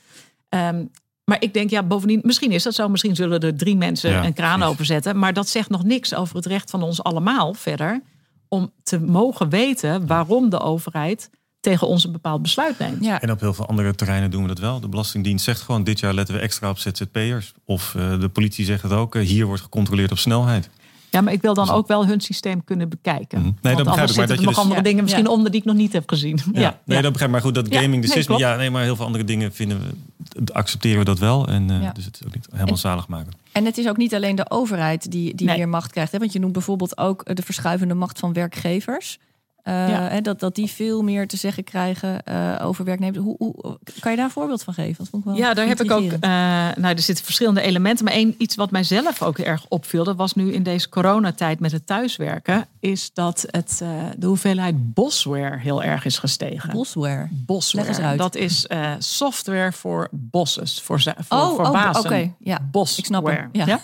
[0.48, 0.90] Um,
[1.24, 2.88] maar ik denk, ja, bovendien, misschien is dat zo.
[2.88, 5.18] Misschien zullen er drie mensen een kraan openzetten.
[5.18, 8.02] Maar dat zegt nog niks over het recht van ons allemaal verder.
[8.48, 13.04] Om te mogen weten waarom de overheid tegen ons een bepaald besluit neemt.
[13.04, 13.20] Ja.
[13.20, 14.80] En op heel veel andere terreinen doen we dat wel.
[14.80, 17.52] De Belastingdienst zegt gewoon, dit jaar letten we extra op ZZP'ers.
[17.64, 20.70] Of uh, de politie zegt het ook, uh, hier wordt gecontroleerd op snelheid.
[21.14, 23.40] Ja, maar ik wil dan dus ook wel hun systeem kunnen bekijken.
[23.40, 23.56] Mm.
[23.62, 24.16] Nee, dat begrijp ik.
[24.16, 24.62] Maar dat je nog dus...
[24.62, 26.40] andere dingen misschien onder die ik nog niet heb gezien.
[26.52, 26.80] Ja, ja.
[26.84, 27.36] nee, dat begrijp ik.
[27.36, 28.38] Maar goed, dat gaming de system.
[28.38, 31.48] Ja, nee, maar heel veel andere dingen vinden we, accepteren we dat wel.
[31.48, 33.32] En uh, dus het is ook niet helemaal zalig maken.
[33.52, 36.12] En het is ook niet alleen de overheid die, die meer macht krijgt.
[36.12, 36.18] Hè?
[36.18, 39.18] Want je noemt bijvoorbeeld ook de verschuivende macht van werkgevers.
[39.64, 43.24] Uh, dat, dat die veel meer te zeggen krijgen uh, over werknemers.
[43.24, 44.94] Hoe, hoe, kan je daar een voorbeeld van geven?
[44.98, 46.02] Dat vond ik wel ja, daar heb ik ook.
[46.02, 48.04] Uh, nou, er zitten verschillende elementen.
[48.04, 51.72] Maar één iets wat mijzelf ook erg opviel, dat was nu in deze coronatijd met
[51.72, 53.82] het thuiswerken, is dat het,
[54.16, 56.70] de hoeveelheid bosware heel erg is gestegen.
[56.70, 57.28] Bosware.
[57.30, 57.86] Bosware.
[57.86, 58.18] Leg eens uit.
[58.18, 58.66] Dat is
[58.98, 62.34] software voor bosses, voor, voor, oh, voor oh, Oké, okay.
[62.38, 62.58] ja.
[62.70, 63.00] Bosware.
[63.00, 63.48] Ik snap hem.
[63.52, 63.80] Ja.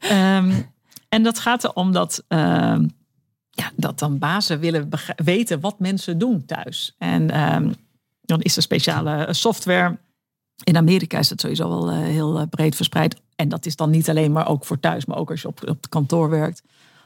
[0.00, 0.36] ja?
[0.36, 0.66] um,
[1.08, 2.84] en dat gaat erom dat ehm,
[3.56, 6.94] ja, dat dan bazen willen weten wat mensen doen thuis.
[6.98, 7.74] En um,
[8.20, 9.98] dan is er speciale software.
[10.64, 13.20] In Amerika is dat sowieso wel uh, heel uh, breed verspreid.
[13.36, 15.60] En dat is dan niet alleen maar ook voor thuis, maar ook als je op,
[15.68, 16.62] op het kantoor werkt.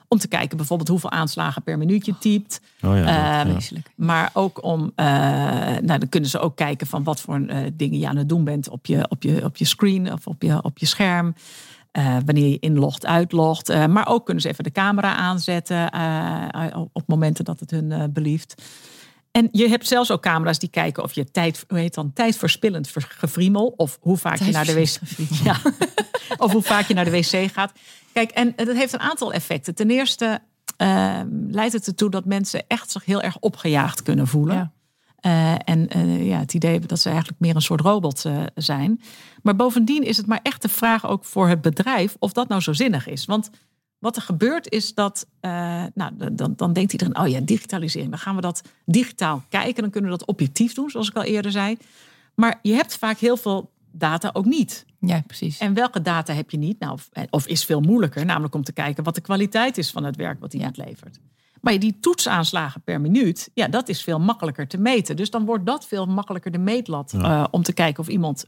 [0.08, 2.60] Om te kijken bijvoorbeeld hoeveel aanslagen per minuut je typt.
[2.82, 3.76] Oh ja, uh, ja.
[3.94, 5.06] Maar ook om, uh,
[5.66, 8.68] nou dan kunnen ze ook kijken van wat voor dingen je aan het doen bent
[8.68, 11.34] op je, op je, op je screen of op je, op je scherm.
[11.98, 13.70] Uh, wanneer je inlogt, uitlogt.
[13.70, 18.12] Uh, maar ook kunnen ze even de camera aanzetten uh, op momenten dat het hun
[18.12, 18.62] belieft.
[19.30, 22.90] En je hebt zelfs ook camera's die kijken of je tijd, hoe heet dan, tijdverspillend
[23.08, 23.74] gefriemel.
[23.76, 24.98] Of hoe vaak je naar de wc
[25.44, 25.56] ja,
[26.44, 27.72] Of hoe vaak je naar de wc gaat.
[28.12, 29.74] Kijk, en dat heeft een aantal effecten.
[29.74, 30.40] Ten eerste
[30.76, 34.56] ehm, leidt het ertoe dat mensen echt zich heel erg opgejaagd kunnen voelen.
[34.56, 34.72] Ja.
[35.22, 39.00] Uh, en uh, ja, het idee dat ze eigenlijk meer een soort robot uh, zijn.
[39.42, 42.60] Maar bovendien is het maar echt de vraag ook voor het bedrijf of dat nou
[42.60, 43.24] zo zinnig is.
[43.24, 43.50] Want
[43.98, 45.26] wat er gebeurt is dat,
[45.94, 48.10] nou, dan, dan denkt iedereen, oh ja, digitalisering.
[48.10, 51.22] Dan gaan we dat digitaal kijken, dan kunnen we dat objectief doen, zoals ik al
[51.22, 51.76] eerder zei.
[52.34, 54.86] Maar je hebt vaak heel veel data ook niet.
[55.00, 55.58] Ja, precies.
[55.58, 56.78] En welke data heb je niet?
[56.78, 60.04] Nou, of, of is veel moeilijker, namelijk om te kijken wat de kwaliteit is van
[60.04, 60.84] het werk wat iemand ja.
[60.84, 61.20] levert.
[61.60, 65.16] Maar die toetsaanslagen per minuut, ja, dat is veel makkelijker te meten.
[65.16, 68.44] Dus dan wordt dat veel makkelijker de meetlat uh, om te kijken of iemand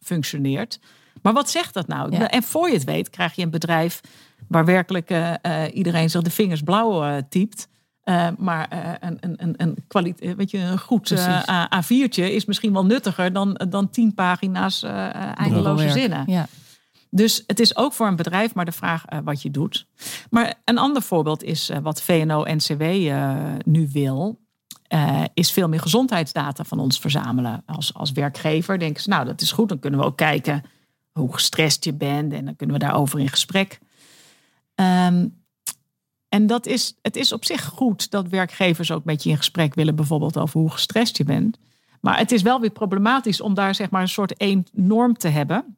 [0.00, 0.80] functioneert.
[1.22, 2.14] Maar wat zegt dat nou?
[2.14, 4.00] En voor je het weet, krijg je een bedrijf
[4.48, 5.34] waar werkelijk uh,
[5.72, 7.68] iedereen zich de vingers blauw typt.
[8.38, 11.14] maar een, een, een, een, kwaliteit, weet je, een goed
[11.52, 14.82] A4'tje is misschien wel nuttiger dan, dan tien pagina's
[15.34, 16.24] eindeloze zinnen.
[16.26, 16.46] Ja.
[17.14, 19.86] Dus het is ook voor een bedrijf maar de vraag uh, wat je doet.
[20.30, 24.40] Maar een ander voorbeeld is uh, wat VNO-NCW eh, nu wil.
[25.34, 27.62] is veel meer gezondheidsdata van ons verzamelen.
[27.66, 29.68] Als, als werkgever denken ze, nou dat is goed.
[29.68, 30.62] Dan kunnen we ook kijken
[31.12, 32.32] hoe gestrest je bent.
[32.32, 33.78] En dan kunnen we daarover in gesprek.
[34.74, 35.42] Um,
[36.28, 39.74] en dat is, het is op zich goed dat werkgevers ook met je in gesprek
[39.74, 39.96] willen.
[39.96, 41.58] Bijvoorbeeld over hoe gestrest je bent.
[42.00, 45.28] Maar het is wel weer problematisch om daar zeg maar een soort één norm te
[45.28, 45.76] hebben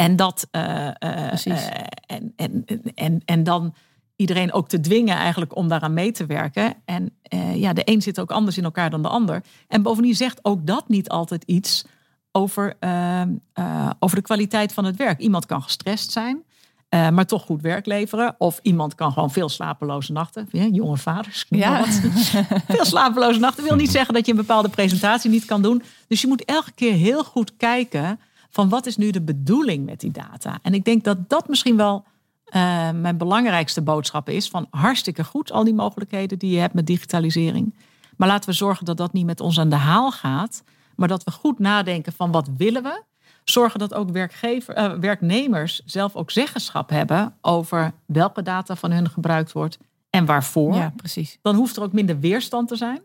[0.00, 0.48] En dat.
[0.50, 3.74] eh, eh, eh, en, en, en, en dan
[4.16, 6.74] iedereen ook te dwingen eigenlijk om daaraan mee te werken.
[6.84, 7.18] En
[7.54, 9.42] ja, de een zit ook anders in elkaar dan de ander.
[9.68, 11.84] En bovendien zegt ook dat niet altijd iets
[12.32, 13.20] over, eh,
[13.52, 15.20] eh, over de kwaliteit van het werk.
[15.20, 16.44] Iemand kan gestrest zijn.
[16.90, 18.34] maar toch goed werk leveren.
[18.38, 20.48] Of iemand kan gewoon veel slapeloze nachten.
[20.52, 21.46] Ja, jonge vaders.
[21.48, 21.78] Ja.
[21.78, 22.00] wat.
[22.76, 25.82] veel slapeloze nachten wil niet zeggen dat je een bepaalde presentatie niet kan doen.
[26.08, 30.00] Dus je moet elke keer heel goed kijken van wat is nu de bedoeling met
[30.00, 30.58] die data.
[30.62, 32.04] En ik denk dat dat misschien wel
[32.44, 34.48] eh, mijn belangrijkste boodschap is.
[34.48, 37.74] Van hartstikke goed al die mogelijkheden die je hebt met digitalisering.
[38.16, 40.62] Maar laten we zorgen dat dat niet met ons aan de haal gaat.
[40.96, 43.02] Maar dat we goed nadenken van wat willen we.
[43.44, 49.10] Zorgen dat ook werkgever, eh, werknemers zelf ook zeggenschap hebben over welke data van hun
[49.10, 49.78] gebruikt wordt
[50.10, 51.38] en waarvoor Ja, precies.
[51.42, 53.00] dan hoeft er ook minder weerstand te zijn.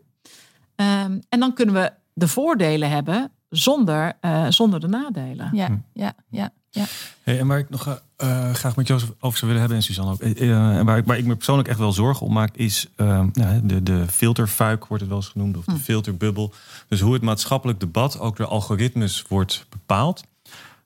[0.74, 5.50] Ehm, en dan kunnen we de voordelen hebben zonder, eh, zonder de nadelen.
[5.52, 6.84] Ja, ja, ja, ja.
[7.22, 10.12] Hey, en waar ik nog eh, graag met Jozef over zou willen hebben, en Suzanne
[10.12, 10.20] ook.
[10.20, 12.86] eh, eh, en waar ik, waar ik me persoonlijk echt wel zorgen om maak, is
[12.96, 16.52] eh, nou, de, de filterfuik, wordt het wel eens genoemd, of de filterbubbel.
[16.88, 20.22] Dus hoe het maatschappelijk debat ook door algoritmes wordt bepaald.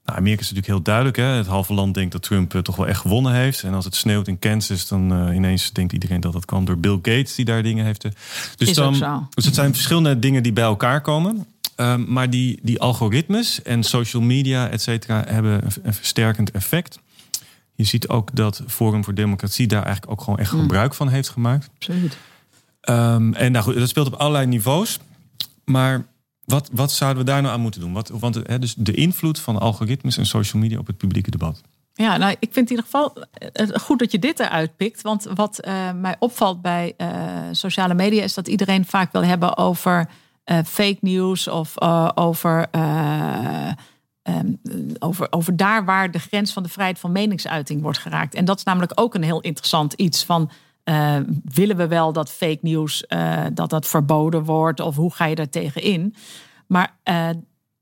[0.05, 1.17] Nou, Amerika is natuurlijk heel duidelijk.
[1.17, 1.23] Hè?
[1.25, 3.63] Het halve land denkt dat Trump eh, toch wel echt gewonnen heeft.
[3.63, 6.79] En als het sneeuwt in Kansas, dan eh, ineens denkt iedereen dat dat kwam door
[6.79, 8.05] Bill Gates, die daar dingen heeft.
[8.05, 8.11] eh.
[8.57, 9.27] Dus, Is dan, ook zo.
[9.35, 11.47] dus het zijn verschillende dingen die bij elkaar komen.
[11.81, 16.99] Ehm, maar die, die algoritmes en social media, et cetera, hebben een, een versterkend effect.
[17.75, 21.29] Je ziet ook dat Forum voor Democratie daar eigenlijk ook gewoon echt gebruik van heeft
[21.29, 21.71] gemaakt.
[21.75, 22.17] Absoluut.
[22.81, 24.99] Ehm, en nou goed, dat speelt op allerlei niveaus.
[25.65, 26.07] Maar
[26.45, 27.93] wat, wat zouden we daar nou aan moeten doen?
[27.93, 31.63] Wat, want dus de invloed van algoritmes en social media op het publieke debat.
[31.95, 35.03] Ja, nou, ik vind in ieder geval eh, goed dat je dit eruit pikt.
[35.03, 37.09] Want wat eh, mij opvalt bij eh,
[37.53, 40.09] sociale media is dat iedereen vaak wil hebben over
[40.45, 43.73] eh, fake news of eh, over, eh,
[44.23, 44.53] ehm,
[44.99, 48.35] over, over daar waar de grens van de vrijheid van meningsuiting wordt geraakt.
[48.35, 50.51] En dat is namelijk ook een heel interessant iets van.
[51.45, 55.35] willen we wel dat fake nieuws eh, dat dat verboden wordt of hoe ga je
[55.35, 56.15] daar tegen in?
[56.67, 56.97] Maar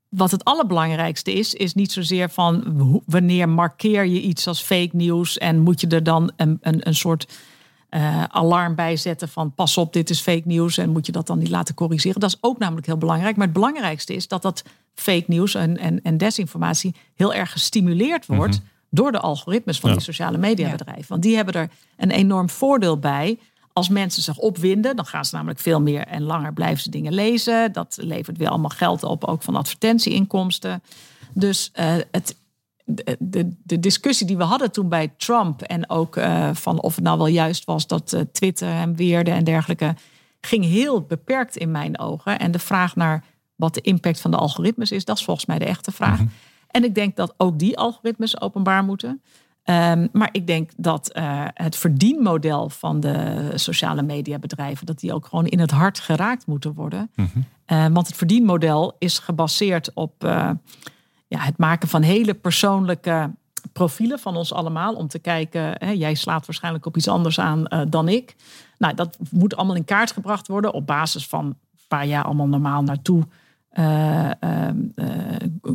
[0.09, 2.63] wat het allerbelangrijkste is, is niet zozeer van
[3.05, 6.95] wanneer markeer je iets als fake nieuws en moet je er dan een, een, een
[6.95, 7.27] soort
[7.89, 11.27] eh, alarm bij zetten van pas op, dit is fake nieuws en moet je dat
[11.27, 12.19] dan niet laten corrigeren.
[12.19, 13.35] Dat is ook namelijk heel belangrijk.
[13.35, 18.25] Maar het belangrijkste is dat dat fake nieuws en, en, en desinformatie heel erg gestimuleerd
[18.25, 19.95] wordt door de algoritmes van Ja.
[19.95, 21.05] die sociale mediabedrijven.
[21.07, 23.39] Want die hebben er een enorm voordeel bij.
[23.73, 27.13] Als mensen zich opwinden, dan gaan ze namelijk veel meer en langer blijven ze dingen
[27.13, 27.73] lezen.
[27.73, 30.81] Dat levert weer allemaal geld op, ook van advertentieinkomsten.
[31.33, 32.35] Dus eh, het,
[32.89, 36.95] de, de, de discussie die we hadden toen bij Trump en ook eh, van of
[36.95, 39.95] het nou wel juist was dat eh, Twitter hem weerde en dergelijke,
[40.41, 42.39] ging heel beperkt in mijn ogen.
[42.39, 43.23] En de vraag naar
[43.55, 46.19] wat de impact van de algoritmes is, dat is volgens mij de echte vraag.
[46.67, 49.21] En ik denk dat ook die algoritmes openbaar moeten.
[49.63, 55.25] Ehm, maar ik denk dat eh, het verdienmodel van de sociale mediabedrijven, dat die ook
[55.25, 57.11] gewoon in het hart geraakt moeten worden.
[57.65, 60.23] Eh, want het verdienmodel is gebaseerd op
[61.29, 63.31] ja, het maken van hele persoonlijke
[63.73, 64.93] profielen van ons allemaal.
[64.93, 68.35] Om te kijken, hè, jij slaat waarschijnlijk op iets anders aan eh, dan ik.
[68.77, 72.81] Nou, dat moet allemaal in kaart gebracht worden op basis van waar jij allemaal normaal
[72.81, 73.23] naartoe.
[73.69, 75.05] eh, ehm, eh,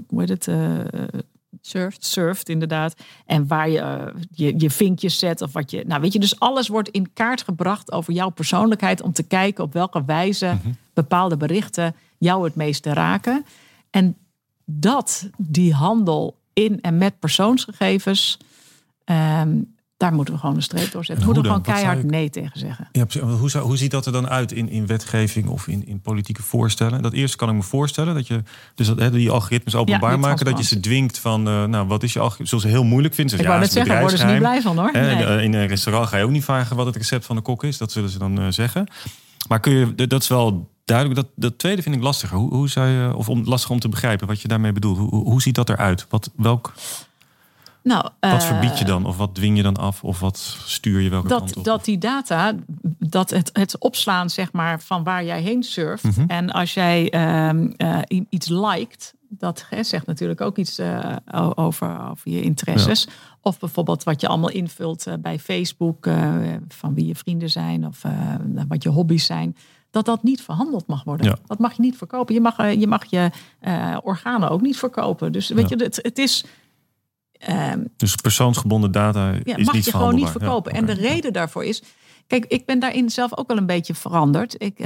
[0.09, 0.49] hoe heet het?
[0.49, 1.21] eh,
[1.61, 2.05] Surft.
[2.05, 2.95] surft, inderdaad.
[3.27, 5.85] En waar je, je je vinkjes zet of wat je.
[5.87, 9.65] Nou, weet je, dus alles wordt in kaart gebracht over jouw persoonlijkheid om te kijken
[9.65, 10.57] op welke wijze
[10.95, 13.45] bepaalde berichten jou het meeste raken.
[13.91, 14.17] En
[14.65, 18.39] dat, die handel in en met persoonsgegevens,
[19.05, 19.57] ehm,
[19.97, 21.27] daar moeten we gewoon een streep door zetten.
[21.27, 22.89] En Moeten we hoe gewoon keihard nee tegen zeggen.
[22.93, 26.01] Ja, hoe, zou, hoe ziet dat er dan uit in, in wetgeving of in, in
[26.01, 27.03] politieke voorstellen?
[27.03, 28.15] Dat eerste kan ik me voorstellen.
[28.15, 28.43] Dat je
[28.75, 30.45] dus dat, die algoritmes openbaar maken.
[30.45, 32.47] Dat je ze dwingt van, eh, nou, wat is je algoritme?
[32.47, 33.37] Zoals ze heel moeilijk vinden.
[33.37, 34.93] Ze Ik ja, net zeggen, daar worden ze niet blij van hoor.
[34.93, 35.43] Nee.
[35.43, 37.79] In een restaurant ga je ook niet vragen wat het recept van de kok is.
[37.79, 38.87] Dat zullen ze dan eh, zeggen.
[39.49, 41.21] Maar kun je, dat is wel duidelijk.
[41.21, 42.37] Dat, dat tweede vind ik lastiger.
[42.39, 44.99] Hoe, hoe zou je, of om, lastig om te begrijpen wat je daarmee bedoelt.
[44.99, 46.07] Hoe, hoe, ziet dat eruit?
[46.09, 46.73] Wat, welk,
[47.83, 49.07] Nou, wat eh, verbied je dan?
[49.07, 50.05] Of wat dwing je dan af?
[50.05, 51.65] Of wat stuur je welke kant dat, op?
[51.65, 52.55] dat die data,
[52.99, 56.03] dat het, het opslaan zeg maar, van waar jij heen surft.
[56.05, 56.25] Mhm.
[56.27, 57.15] En als jij
[58.13, 61.17] i- iets liked, dat hè, zegt natuurlijk ook iets eh,
[61.55, 63.09] over, over je interesses.
[63.41, 66.09] Of bijvoorbeeld wat je allemaal invult bij Facebook,
[66.69, 68.03] van wie je vrienden zijn of
[68.69, 69.57] wat je hobby's zijn.
[69.95, 71.27] Dat dat niet verhandeld mag worden.
[71.27, 71.37] Ja.
[71.47, 72.35] Dat mag je niet verkopen.
[72.35, 73.31] Je mag eh, je, mag je
[73.61, 75.33] eh, organen ook niet verkopen.
[75.33, 75.77] Dus weet Ja.
[75.79, 76.45] je, het, het is.
[77.33, 80.73] ehm, Dus persoonsgebonden data ja, is mag niet je gewoon niet verkopen.
[80.73, 81.83] En de reden daarvoor is.
[82.27, 84.55] Kijk, ik ben daarin zelf ook wel een beetje veranderd.
[84.63, 84.79] Ik,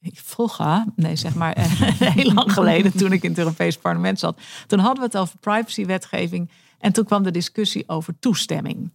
[0.00, 1.54] vroeger, nee zeg maar
[2.14, 4.40] heel lang geleden toen ik in het Europees Parlement zat.
[4.66, 8.90] Toen hadden we het over privacywetgeving en toen kwam de discussie over toestemming.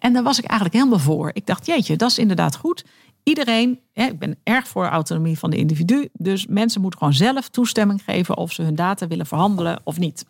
[0.00, 1.30] en daar was ik eigenlijk helemaal voor.
[1.32, 2.84] Ik dacht, jeetje, dat is inderdaad goed.
[3.28, 6.08] Iedereen, hè, ik ben erg voor autonomie van de individu.
[6.12, 10.24] Dus mensen moeten gewoon zelf toestemming geven of ze hun data willen verhandelen of niet.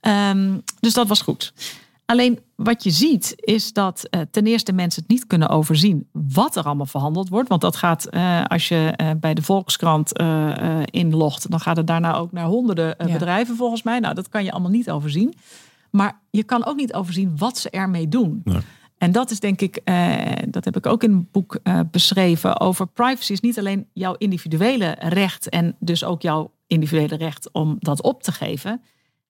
[0.00, 1.52] Um, dus dat was goed.
[2.06, 6.56] Alleen wat je ziet is dat uh, ten eerste mensen het niet kunnen overzien wat
[6.56, 7.48] er allemaal verhandeld wordt.
[7.48, 10.18] Want dat gaat, uh, als je uh, bij de Volkskrant
[10.84, 13.12] inlogt, dan gaat het daarna ook naar honderden ja.
[13.12, 13.98] bedrijven volgens mij.
[13.98, 15.34] Nou, dat kan je allemaal niet overzien.
[15.90, 18.40] Maar je kan ook niet overzien wat ze ermee doen.
[18.44, 18.60] Nee.
[19.04, 19.80] En dat is denk ik,
[20.48, 21.58] dat heb ik ook in een boek
[21.90, 27.52] beschreven, over privacy is niet alleen jouw individuele recht en dus ook jouw individuele recht
[27.52, 28.82] om dat op te geven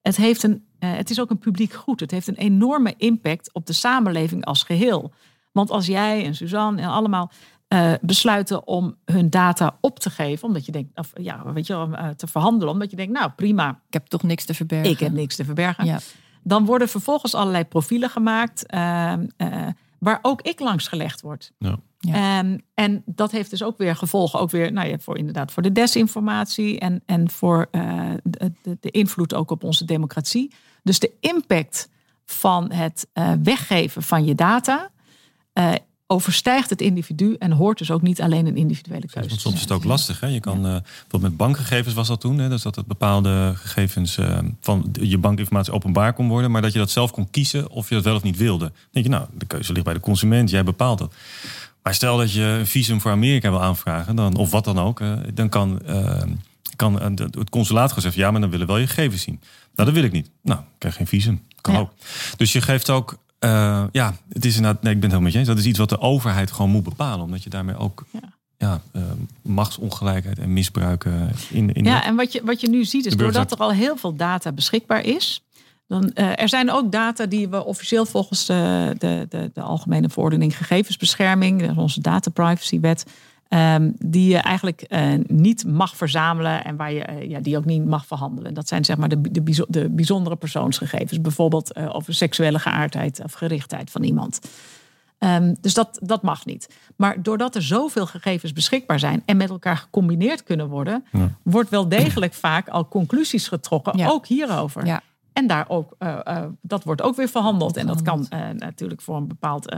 [0.05, 1.99] het, heeft een, uh, het is ook een publiek goed.
[1.99, 5.13] Het heeft een enorme impact op de samenleving als geheel.
[5.51, 7.31] Want als jij en Suzanne en allemaal
[7.69, 11.77] uh, besluiten om hun data op te geven, omdat je denkt, of, ja, weet je,
[11.77, 13.69] om uh, te verhandelen, omdat je denkt, nou prima.
[13.69, 14.89] Ik heb toch niks te verbergen.
[14.89, 15.85] Ik heb niks te verbergen.
[15.85, 15.99] Ja.
[16.47, 19.27] Dan worden vervolgens allerlei profielen gemaakt, ehm,
[19.99, 21.51] waar ook ik langs gelegd word.
[21.57, 21.79] Ja.
[22.05, 22.39] Ja.
[22.39, 25.63] Um, en dat heeft dus ook weer gevolgen, ook weer nou ja, voor inderdaad voor
[25.63, 30.53] de desinformatie en, en voor uh, de, de, invloed ook op onze democratie.
[30.83, 31.89] Dus de impact
[32.25, 34.89] van het uh, weggeven van je data
[35.53, 35.73] uh,
[36.07, 39.29] overstijgt het individu en hoort dus ook niet alleen een individuele keuze.
[39.29, 40.19] Want soms is het ook lastig.
[40.19, 40.27] Hè?
[40.27, 40.81] Je kan, ja.
[40.81, 42.49] bijvoorbeeld met bankgegevens was dat toen, hè?
[42.49, 44.19] dus dat het bepaalde gegevens
[44.61, 47.95] van je bankinformatie openbaar kon worden, maar dat je dat zelf kon kiezen of je
[47.95, 48.65] dat wel of niet wilde.
[48.65, 51.13] Dan denk je, nou, de keuze ligt bij de consument, jij bepaalt dat.
[51.85, 54.99] Maar stel dat je een visum voor Amerika wil aanvragen, dan, of wat dan ook,
[54.99, 56.21] eh, dan kan, uh,
[56.75, 59.39] kan het consulaat gewoon zeggen: ja, maar dan willen we wel je gegevens zien.
[59.75, 60.29] Nou, dat wil ik niet.
[60.41, 61.43] Nou, ik krijg geen visum.
[61.61, 61.91] Kan ook.
[62.37, 63.17] Dus je geeft ook.
[63.45, 64.83] Uh, ja, het is inderdaad.
[64.83, 65.47] Nee, ik ben het helemaal met je eens.
[65.47, 68.05] Dat is iets wat de overheid gewoon moet bepalen, omdat je daarmee ook.
[68.11, 68.19] Ja.
[68.57, 69.03] Ja, uh,
[69.41, 71.83] machtsongelijkheid en misbruiken in, in.
[71.83, 74.51] Ja, en wat je, wat je nu ziet is doordat er al heel veel data
[74.51, 75.43] beschikbaar is,
[75.87, 80.09] dan, uh, er zijn ook data die we officieel volgens de, de, de, de Algemene
[80.09, 83.05] Verordening Gegevensbescherming, onze data privacywet,
[83.55, 87.65] um, die je eigenlijk uh, niet mag verzamelen en waar je uh, ja, die ook
[87.65, 88.53] niet mag verhandelen.
[88.53, 93.91] Dat zijn zeg maar de, de, de bijzondere persoonsgegevens, bijvoorbeeld over seksuele geaardheid of gerichtheid
[93.91, 94.39] van iemand.
[95.19, 96.69] Um, dus dat, dat mag niet.
[96.95, 101.29] Maar doordat er zoveel gegevens beschikbaar zijn en met elkaar gecombineerd kunnen worden, ja.
[101.43, 104.07] wordt wel degelijk vaak al conclusies getrokken, ja.
[104.07, 104.85] ook hierover.
[104.85, 105.01] Ja.
[105.33, 107.77] En daar ook, uh, uh, dat wordt ook weer verhandeld.
[107.77, 109.75] En dat kan uh, natuurlijk voor een bepaald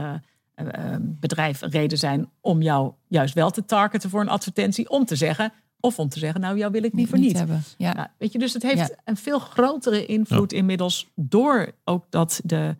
[1.00, 4.90] bedrijf een reden zijn om jou juist wel te targeten voor een advertentie.
[4.90, 7.46] Om te zeggen, of om te zeggen, nou, jou wil ik liever niet.
[7.46, 7.74] niet.
[7.78, 7.92] Ja.
[7.92, 8.90] Nou, weet je, dus het heeft ja.
[9.04, 10.56] een veel grotere invloed ja.
[10.56, 12.76] inmiddels door ook dat de,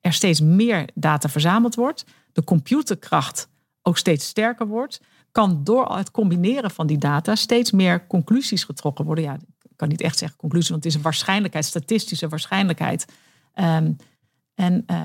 [0.00, 2.04] er steeds meer data verzameld wordt.
[2.32, 3.48] De computerkracht
[3.82, 5.00] ook steeds sterker wordt.
[5.32, 9.24] Kan door het combineren van die data steeds meer conclusies getrokken worden.
[9.24, 9.36] Ja,
[9.76, 13.04] kan niet echt zeggen conclusie, want het is een waarschijnlijkheid, statistische waarschijnlijkheid.
[13.54, 13.96] Um,
[14.54, 14.96] en uh,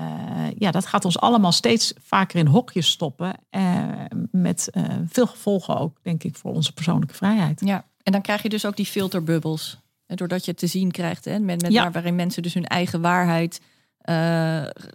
[0.58, 3.34] ja, dat gaat ons allemaal steeds vaker in hokjes stoppen.
[3.50, 3.88] Uh,
[4.30, 7.60] met uh, veel gevolgen ook, denk ik, voor onze persoonlijke vrijheid.
[7.64, 9.78] Ja, en dan krijg je dus ook die filterbubbels.
[10.06, 11.90] Doordat je het te zien krijgt, hè, met, met ja.
[11.90, 13.60] waarin mensen dus hun eigen waarheid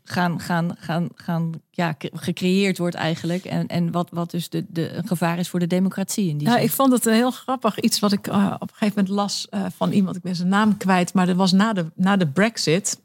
[0.04, 3.46] gaan, gaan, gaan, gaan ja, gecreëerd wordt eigenlijk.
[3.46, 6.30] En, en wat, wat dus de, de, een gevaar is voor de democratie.
[6.30, 7.80] In die ja, ik vond het heel grappig.
[7.80, 10.16] Iets wat ik op een gegeven moment las van iemand.
[10.16, 11.14] Ik ben zijn naam kwijt.
[11.14, 13.02] Maar dat was na de, na de brexit.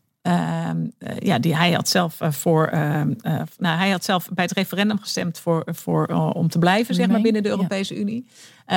[1.19, 2.69] Ja, die hij had zelf voor.
[3.59, 7.21] nou, hij had zelf bij het referendum gestemd voor, voor, om te blijven, zeg maar,
[7.21, 8.01] binnen de Europese ja.
[8.01, 8.27] Unie.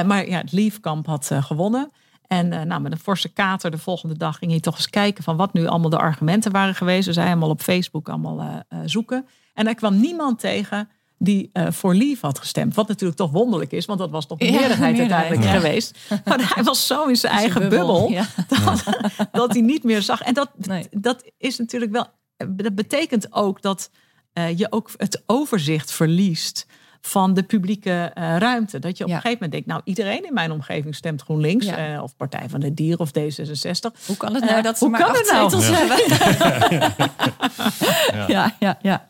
[0.06, 1.92] maar ja, het Leave-kamp had gewonnen.
[2.28, 5.38] En nou, met een forse kater de volgende dag ging hij toch eens kijken van
[5.38, 7.06] wat nu allemaal de argumenten waren geweest.
[7.06, 9.26] Dus hij allemaal op Facebook allemaal zoeken.
[9.54, 10.90] En er kwam niemand tegen
[11.24, 12.76] die voor Leave had gestemd.
[12.76, 15.52] Wat natuurlijk toch wonderlijk is, want dat was toch de meerderheid, ja, uiteindelijk ja.
[15.52, 15.98] geweest.
[16.26, 18.26] Maar hij was zo in zijn eigen bubbel, bubbel ja.
[18.48, 18.84] dat,
[19.32, 20.22] dat, hij niet meer zag.
[20.22, 20.88] En dat, nee.
[20.92, 22.08] dat is natuurlijk wel.
[22.48, 23.90] Dat betekent ook dat
[24.56, 26.66] je ook het overzicht verliest
[27.02, 28.80] van de publieke uh, ruimte.
[28.80, 29.16] Dat je op ja.
[29.16, 31.94] een gegeven moment denkt, nou iedereen in mijn omgeving stemt GroenLinks ja.
[31.94, 34.06] uh, of Partij van de Dieren of D66.
[34.06, 35.50] Hoe kan het nou uh, dat ze maar acht nou?
[35.50, 35.98] zetels hebben?
[38.36, 39.08] ja, ja, ja.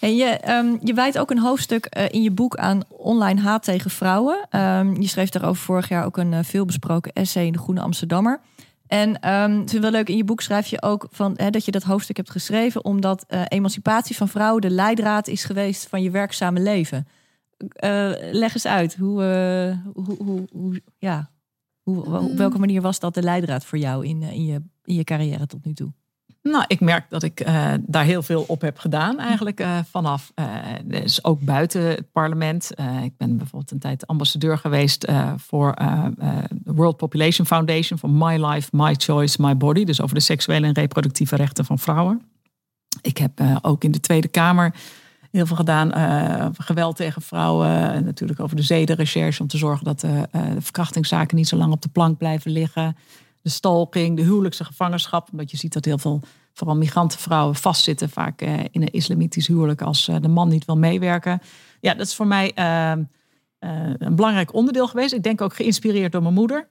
[0.00, 3.90] En je, um, je wijdt ook een hoofdstuk in je boek aan online haat tegen
[3.90, 4.46] vrouwen.
[4.50, 8.40] Um, je schreef daarover vorig jaar ook een veelbesproken essay in de Groene Amsterdammer.
[8.94, 11.64] En um, het is wel leuk, in je boek schrijf je ook van, hè, dat
[11.64, 12.84] je dat hoofdstuk hebt geschreven...
[12.84, 17.06] omdat uh, emancipatie van vrouwen de leidraad is geweest van je werkzame leven.
[17.58, 21.30] Uh, leg eens uit, hoe, uh, hoe, hoe, hoe, ja,
[21.82, 25.04] hoe, op welke manier was dat de leidraad voor jou in, in, je, in je
[25.04, 25.92] carrière tot nu toe?
[26.50, 30.32] Nou, ik merk dat ik uh, daar heel veel op heb gedaan eigenlijk uh, vanaf.
[30.34, 30.46] Uh,
[30.84, 32.70] dus ook buiten het parlement.
[33.02, 35.74] ik ben bijvoorbeeld een tijd ambassadeur geweest voor
[36.50, 37.98] de World Population Foundation.
[37.98, 39.84] Voor My Life, My Choice, My Body.
[39.84, 42.22] Dus over de seksuele en reproductieve rechten van vrouwen.
[43.00, 44.74] Ik heb ook in de Tweede Kamer
[45.30, 45.92] heel veel gedaan.
[46.58, 47.92] geweld tegen vrouwen.
[47.92, 49.42] En natuurlijk over de zedenrecherche.
[49.42, 50.28] Om te zorgen dat de
[50.58, 52.96] verkrachtingszaken niet zo lang op de plank blijven liggen
[53.44, 55.28] de stalking, de huwelijkse gevangenschap.
[55.32, 56.20] Want je ziet dat heel veel,
[56.52, 60.76] vooral migrantenvrouwen, vastzitten vaak eh, in een islamitisch huwelijk als eh, de man niet wil
[60.76, 61.40] meewerken.
[61.80, 63.02] Ja, dat is voor mij ehm,
[63.64, 65.12] uh, een belangrijk onderdeel geweest.
[65.12, 66.68] Ik denk ook geïnspireerd door mijn moeder.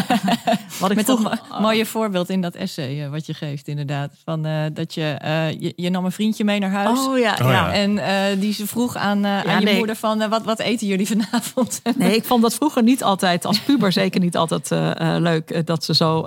[0.80, 1.24] wat ik Met vroeg...
[1.24, 4.12] een mooie voorbeeld in dat essay uh, wat je geeft, inderdaad.
[4.24, 5.16] Van, uh, dat je,
[5.58, 6.98] je, je, nam een vriendje mee naar huis.
[6.98, 7.32] Oh ja.
[7.32, 7.72] Oh, ja.
[7.72, 8.00] En
[8.40, 11.82] die ze vroeg aan, ja, aan je moeder van, wat, wat eten jullie vanavond?
[11.96, 14.70] nee, ik vond dat vroeger niet altijd, als puber zeker niet altijd
[15.18, 15.66] leuk.
[15.66, 16.20] dat ze zo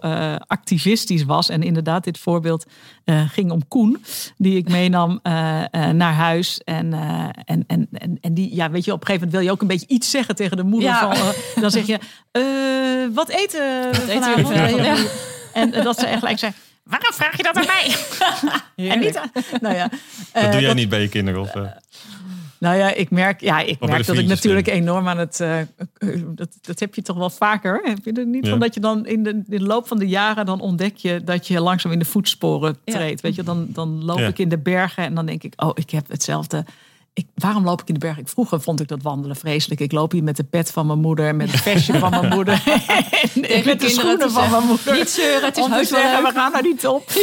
[0.48, 1.50] activistisch was.
[1.50, 2.66] En inderdaad, dit voorbeeld
[3.28, 4.04] ging om Koen.
[4.38, 5.20] Die ik meenam
[5.72, 6.62] naar huis.
[6.64, 6.94] En,
[7.46, 9.62] en, en, en, en die, ja, weet je, op een gegeven moment wil je ook
[9.62, 10.94] een beetje iets zeggen tegen de moeder.
[10.94, 12.00] Van, uh, dan zeg je,
[12.32, 14.56] uh, wat eten we vanavond?
[14.86, 14.96] Ja.
[15.54, 16.52] En dat ze echt gelijk zei,
[16.84, 17.96] waarom vraag je dat aan mij?
[18.92, 19.32] en niet aan,
[19.62, 19.90] nou ja,
[20.34, 21.42] dat doe jij dat, niet bij je kinderen?
[21.42, 21.52] Of,
[22.64, 25.40] nou ja, ik merk, ja, ik merk dat ik natuurlijk enorm aan het.
[25.40, 25.58] Uh,
[26.26, 27.82] dat, dat heb je toch wel vaker.
[27.84, 30.08] Heb je er niet van dat je dan in de, in de loop van de
[30.08, 33.22] jaren dan ontdek je dat je langzaam in de voetsporen treedt.
[33.22, 35.90] Weet je, dan, dan loop ik in de bergen en dan denk ik, oh, ik
[35.90, 36.66] heb hetzelfde
[37.14, 38.18] ik, waarom loop ik in de berg?
[38.18, 39.82] Ik, vroeger vond ik dat wandelen vreselijk.
[39.82, 42.64] Ik loop hier met de pet van mijn moeder, met de vestje van mijn moeder.
[43.42, 44.94] en met de schoenen van mijn moeder.
[44.94, 47.04] Niet zeuren, het is heus zeggen, we gaan naar die top.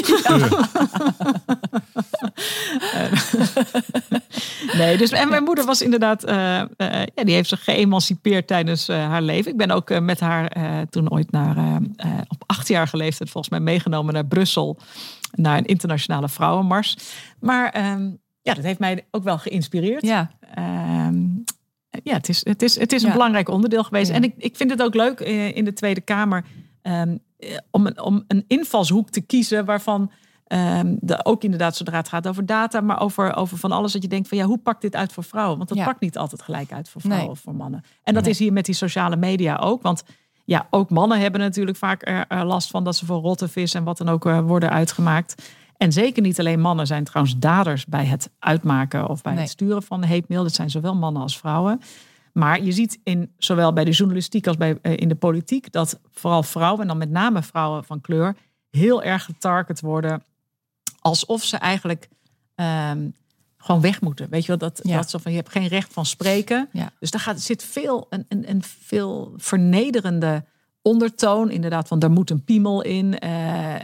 [4.78, 6.64] nee, dus en mijn moeder was inderdaad, uh, uh,
[7.14, 9.51] ja, die heeft zich geëmancipeerd tijdens uh, haar leven.
[9.51, 10.53] Ik ben ook met haar
[10.91, 11.80] toen ooit naar,
[12.28, 14.78] op acht jaar leeftijd volgens mij meegenomen naar Brussel.
[15.30, 16.97] Naar een internationale vrouwenmars.
[17.41, 17.70] Maar...
[17.70, 18.09] Ehm,
[18.43, 20.03] ja, dat heeft mij ook wel geïnspireerd.
[20.03, 20.30] Ja.
[20.55, 21.24] Ehm,
[22.03, 24.11] ja, het is, het is, het is een belangrijk onderdeel geweest.
[24.11, 26.45] En ik, ik vind het ook leuk eh, in de Tweede Kamer
[26.82, 27.18] um,
[27.70, 30.11] om, een, om een invalshoek te kiezen waarvan
[30.47, 34.03] um, de, ook inderdaad zodra het gaat over data, maar over, over van alles dat
[34.03, 35.57] je denkt van ja, hoe pakt dit uit voor vrouwen?
[35.57, 37.84] Want dat pakt niet altijd gelijk uit voor vrouwen of voor mannen.
[38.03, 39.82] En dat is hier met die sociale media ook.
[39.82, 40.05] Want
[40.45, 43.84] ja, ook mannen hebben natuurlijk vaak er, last van dat ze voor rotte vis en
[43.84, 45.43] wat dan ook uh, worden uitgemaakt.
[45.81, 49.83] En zeker niet alleen mannen zijn trouwens daders bij het uitmaken of bij het sturen
[49.83, 50.43] van de heetmail.
[50.43, 51.81] Dat zijn zowel mannen als vrouwen.
[52.33, 56.01] Maar je ziet in, zowel bij de journalistiek als bij, eh, in de politiek dat
[56.11, 58.37] vooral vrouwen, en dan met name vrouwen van kleur,
[58.70, 60.22] heel erg getarget worden.
[61.01, 62.09] Alsof ze eigenlijk
[62.55, 63.09] ehm,
[63.57, 64.31] gewoon weg moeten.
[64.31, 66.68] Weet je wel, dat, dat zo van je hebt geen recht van spreken.
[66.99, 70.45] Dus daar gaat, zit veel, een, een, een veel vernederende
[70.91, 71.51] ondertoon.
[71.51, 73.16] Inderdaad, van daar moet een piemel in.
[73.24, 73.74] Uh,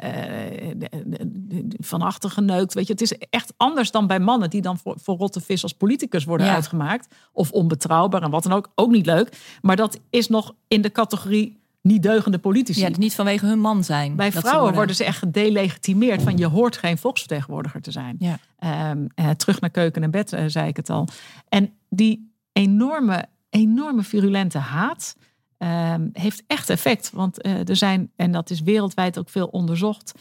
[1.78, 2.74] van achter geneukt.
[2.74, 5.62] Weet je, het is echt anders dan bij mannen die dan voor, voor rotte vis
[5.62, 7.14] als politicus worden uitgemaakt.
[7.32, 8.70] Of onbetrouwbaar en wat dan ook.
[8.74, 9.56] Ook niet leuk.
[9.62, 12.80] Maar dat is nog in de categorie niet deugende politici.
[12.80, 14.16] Ja, niet vanwege hun man zijn.
[14.16, 14.96] Bij vrouwen worden...
[14.96, 18.16] ze echt gedelegitimeerd van je hoort geen volksvertegenwoordiger te zijn.
[18.18, 18.38] Ja.
[18.58, 21.08] Ehm, terug naar keuken en bed, zei ik het al.
[21.48, 25.16] En die enorme, enorme virulente haat
[25.58, 27.10] Ehm, heeft echt effect.
[27.10, 30.12] Want uh, er zijn, en dat is wereldwijd ook veel onderzocht,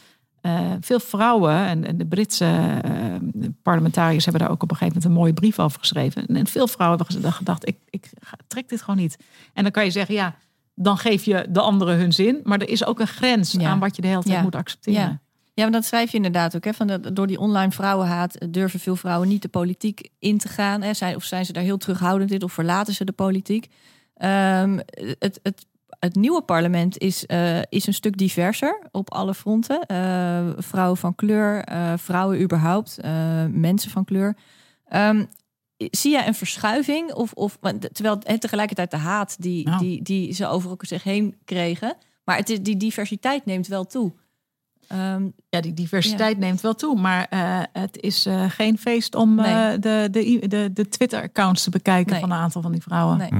[0.42, 5.00] uh, veel vrouwen en, en de Britse uh, parlementariërs hebben daar ook op een gegeven
[5.00, 6.26] moment een mooie brief over geschreven.
[6.26, 8.10] En, veel vrouwen hebben gedacht, ik, ik
[8.46, 9.16] trek dit gewoon niet.
[9.52, 10.34] En dan kan je zeggen, ja,
[10.74, 12.40] dan geef je de anderen hun zin.
[12.42, 15.00] Maar er is ook een grens aan wat je de hele tijd moet accepteren.
[15.00, 15.20] Ja.
[15.54, 16.64] Ja, maar dat schrijf je inderdaad ook.
[16.64, 20.48] Hè, van de, door die online vrouwenhaat durven veel vrouwen niet de politiek in te
[20.48, 20.82] gaan.
[20.82, 23.68] Hè, zijn, of zijn ze daar heel terughoudend in, of verlaten ze de politiek.
[24.24, 24.80] Um,
[25.18, 25.66] het, het,
[25.98, 29.84] het nieuwe parlement is, uh, is een stuk diverser op alle fronten.
[29.90, 32.98] Uh, vrouwen van kleur, uh, vrouwen überhaupt,
[33.50, 34.36] mensen van kleur.
[34.94, 35.28] Um,
[35.76, 37.12] zie jij een verschuiving?
[37.12, 37.58] Of, of,
[37.92, 39.78] terwijl en tegelijkertijd de haat die, nou.
[39.78, 41.96] die, die ze over elkaar zich heen kregen.
[42.24, 44.12] Maar het is, die diversiteit neemt wel toe.
[44.92, 47.00] Um, ja, die diversiteit neemt wel toe.
[47.00, 49.52] Maar uh, het is uh, geen feest om nee.
[49.52, 52.20] uh, de, de, de, de Twitter-accounts te bekijken nee.
[52.20, 53.18] van een aantal van die vrouwen.
[53.18, 53.30] Nee.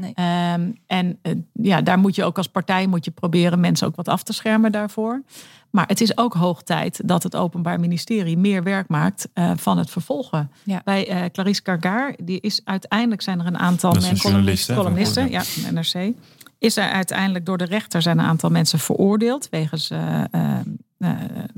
[0.00, 0.12] Hm.
[0.16, 0.52] Nee.
[0.52, 3.96] Um, en uh, ja, daar moet je ook als partij moet je proberen mensen ook
[3.96, 5.22] wat af te schermen daarvoor.
[5.70, 9.78] Maar het is ook hoog tijd dat het Openbaar Ministerie meer werk maakt uh, van
[9.78, 10.50] het vervolgen.
[10.64, 10.80] Ja.
[10.84, 15.42] Bij uh, Clarice Cargar, die is uiteindelijk zijn er een aantal mensen, columnisten, columnisten ja,
[15.70, 16.12] NRC.
[16.58, 19.90] Is er uiteindelijk door de rechter zijn een aantal mensen veroordeeld wegens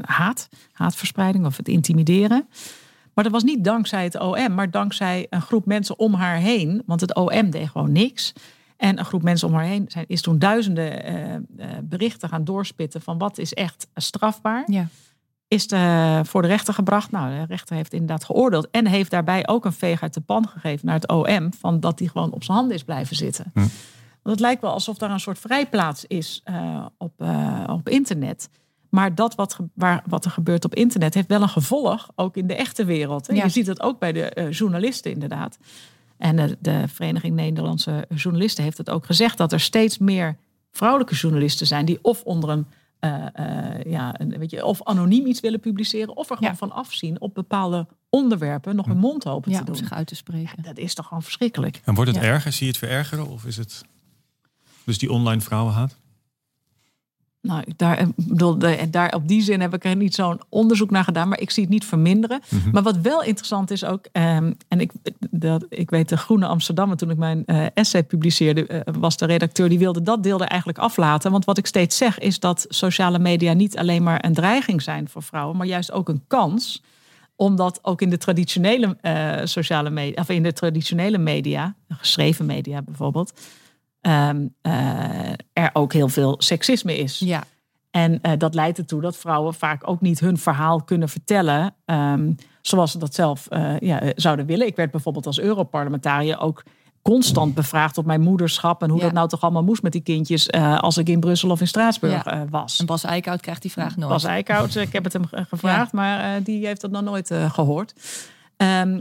[0.00, 2.48] haat, haatverspreiding of het intimideren.
[3.14, 6.82] Maar dat was niet dankzij het OM, maar dankzij een groep mensen om haar heen.
[6.86, 8.32] Want het OM deed gewoon niks.
[8.76, 12.44] En een groep mensen om haar heen zijn, is toen duizenden uh, uh, berichten gaan
[12.44, 14.64] doorspitten van wat is echt strafbaar.
[14.66, 14.86] Ja.
[15.48, 17.10] is de, voor de rechter gebracht.
[17.10, 18.70] Nou, de rechter heeft inderdaad geoordeeld.
[18.70, 21.52] En heeft daarbij ook een veeg uit de pan gegeven naar het OM.
[21.54, 23.50] Van dat hij gewoon op zijn handen is blijven zitten.
[23.54, 23.58] Hm.
[24.22, 28.48] Want het lijkt wel alsof daar een soort vrijplaats is eh, op, eh, op internet.
[28.92, 32.08] Maar dat wat, waar, wat er gebeurt op internet heeft wel een gevolg.
[32.14, 33.28] Ook in de echte wereld.
[33.28, 33.42] En Ja.
[33.44, 35.58] je ziet het ook bij de eh, journalisten inderdaad.
[36.16, 39.38] En de, de Vereniging Nederlandse Journalisten heeft het ook gezegd.
[39.38, 40.36] Dat er steeds meer
[40.70, 41.84] vrouwelijke journalisten zijn.
[41.84, 42.66] Die of onder een
[42.98, 46.56] eh, eh, ja, een, weet je, of anoniem iets willen publiceren, of er gewoon Ja.
[46.58, 49.76] van afzien op bepaalde onderwerpen nog hun mond open Ja, te om doen.
[49.76, 50.62] zich uit te spreken.
[50.62, 51.80] Dat is toch gewoon verschrikkelijk.
[51.84, 52.26] En wordt het Ja.
[52.28, 52.52] erger?
[52.52, 53.26] Zie je het verergeren?
[53.28, 53.82] Of is het
[54.84, 55.96] dus die online vrouwenhaat?
[57.42, 58.58] Nou, daar, ik bedoel,
[58.90, 61.62] daar, op die zin heb ik er niet zo'n onderzoek naar gedaan, maar ik zie
[61.62, 62.40] het niet verminderen.
[62.48, 62.70] Mhm.
[62.70, 64.92] Maar wat wel interessant is ook, ehm, en ik,
[65.30, 69.26] dat, ik weet de Groene Amsterdammer, toen ik mijn eh, essay publiceerde, eh, was de
[69.26, 71.30] redacteur die wilde dat deel er eigenlijk aflaten.
[71.30, 75.08] Want wat ik steeds zeg is dat sociale media niet alleen maar een dreiging zijn
[75.08, 76.82] voor vrouwen, maar juist ook een kans
[77.36, 82.82] omdat ook in de traditionele eh, sociale media, of in de traditionele media, geschreven media
[82.82, 83.32] bijvoorbeeld,
[84.02, 87.18] ehm, eh, er ook heel veel seksisme is.
[87.18, 87.42] Ja,
[87.90, 92.32] En eh, dat leidt ertoe dat vrouwen vaak ook niet hun verhaal kunnen vertellen ehm,
[92.62, 94.66] zoals ze dat zelf eh, ja, zouden willen.
[94.66, 96.62] Ik werd bijvoorbeeld als Europarlementariër ook
[97.02, 99.04] constant bevraagd op mijn moederschap en hoe Ja.
[99.04, 100.50] dat nou toch allemaal moest met die kindjes
[100.80, 102.44] als ik in Brussel of in Straatsburg Ja.
[102.50, 102.78] was.
[102.78, 104.10] en Bas Eickhout krijgt die vraag nooit.
[104.10, 107.50] Bas Eickhout, ik heb het hem ge- gevraagd, maar die heeft dat nog nooit eh,
[107.52, 107.94] gehoord.
[108.56, 109.00] Ehm,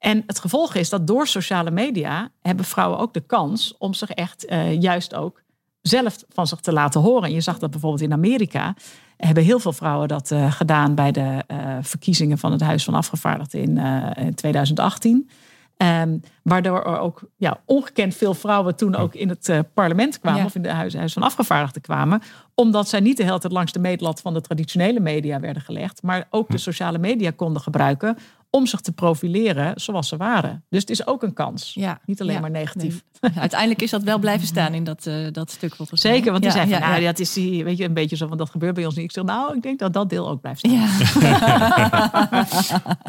[0.00, 4.10] en het gevolg is dat door sociale media hebben vrouwen ook de kans om zich
[4.10, 5.42] echt eh, juist ook
[5.82, 7.22] zelf van zich te laten horen.
[7.22, 8.74] En je zag dat bijvoorbeeld in Amerika.
[9.16, 12.94] Hebben heel veel vrouwen dat eh, gedaan bij de eh, verkiezingen van het Huis van
[12.94, 15.30] Afgevaardigden in, eh, in 2018.
[15.76, 20.46] Ehm, waardoor er ook ja, ongekend veel vrouwen toen ook in het parlement kwamen, Ja.
[20.46, 22.22] of in het huis, huis van Afgevaardigden kwamen,
[22.54, 26.02] omdat zij niet de hele tijd langs de meetlat van de traditionele media werden gelegd,
[26.02, 28.16] maar ook de sociale media konden gebruiken
[28.50, 30.64] om zich te profileren zoals ze waren.
[30.68, 31.74] Dus het is ook een kans.
[31.74, 32.00] Ja.
[32.04, 32.40] Niet alleen Ja.
[32.40, 33.02] maar negatief.
[33.20, 33.32] Nee.
[33.36, 35.74] Uiteindelijk is dat wel blijven staan in dat, eh, dat stuk.
[35.74, 36.12] Volgens mij.
[36.12, 37.06] Zeker, want die Ja, zei van, ja, nou, ja.
[37.06, 39.04] dat is die, weet je, een beetje zo van, dat gebeurt bij ons niet.
[39.04, 40.72] Ik zeg, nou, ik denk dat dat deel ook blijft staan.
[40.72, 40.86] Ja.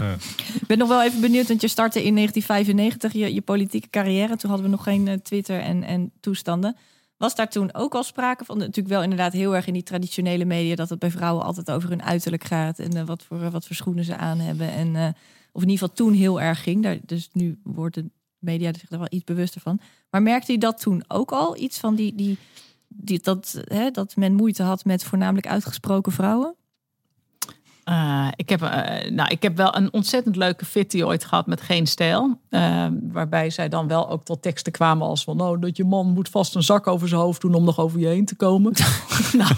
[0.62, 4.36] Ik ben nog wel even benieuwd, want je startte in 1995 je, je politieke carrière.
[4.36, 6.76] Toen hadden we nog geen eh, Twitter en, en toestanden.
[7.22, 8.57] Was daar toen ook al sprake van?
[8.57, 10.76] Natuurlijk wel inderdaad heel erg in die traditionele media...
[10.76, 12.80] dat het bij vrouwen altijd over hun uiterlijk gaat...
[12.80, 14.72] en eh, wat, voor, wat voor schoenen ze aan hebben.
[14.72, 15.07] En, eh,
[15.51, 16.84] of in ieder geval toen heel erg ging.
[16.84, 18.05] Daar, dus nu wordt de
[18.39, 19.80] media zich er wel iets bewuster van.
[20.09, 21.57] Maar merkte je dat toen ook al?
[21.57, 22.15] Iets van die...
[22.15, 22.38] die,
[22.88, 26.55] die dat, hè, dat men moeite had met voornamelijk uitgesproken vrouwen?
[27.84, 31.61] Eh, ik, heb, eh, nou, ik heb wel een ontzettend leuke fitty ooit gehad met
[31.61, 32.39] Geen Stijl.
[32.49, 35.38] eh, waarbij zij dan wel ook tot teksten kwamen als van...
[35.38, 37.99] nou, dat je man moet vast een zak over zijn hoofd doen om nog over
[37.99, 38.71] je heen te komen.
[39.38, 39.53] nou,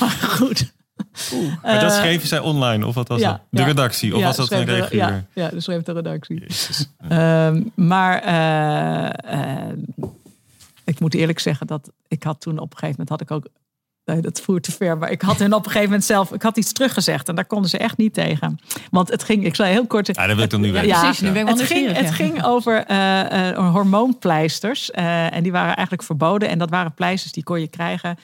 [0.00, 0.74] maar goed.
[1.62, 3.40] Maar dat Eh, schreven zij online, of wat was ja, dat?
[3.50, 3.66] De ja.
[3.66, 5.26] redactie, of Ja, was dat een schreef de- regulier?
[5.34, 6.46] Ja, ja, dat schreef de redactie.
[7.08, 8.22] Ehm, maar
[10.84, 13.46] ik moet eerlijk zeggen dat ik had toen op een gegeven moment had ik ook
[14.06, 16.42] nee, dat voert te ver, maar ik had hen op een gegeven moment zelf ik
[16.42, 18.58] had iets teruggezegd en daar konden ze echt niet tegen.
[18.90, 20.06] Want het ging, ik zal heel kort.
[20.06, 20.88] Ja, dat wil ik dan nu weten.
[20.88, 21.20] Ja, precies.
[21.20, 22.12] Nu ben ik wel het ging, het ja.
[22.12, 24.90] ging over eh, eh, hormoonpleisters.
[24.90, 26.48] eh, en die waren eigenlijk verboden.
[26.48, 28.18] En dat waren pleisters die kon je krijgen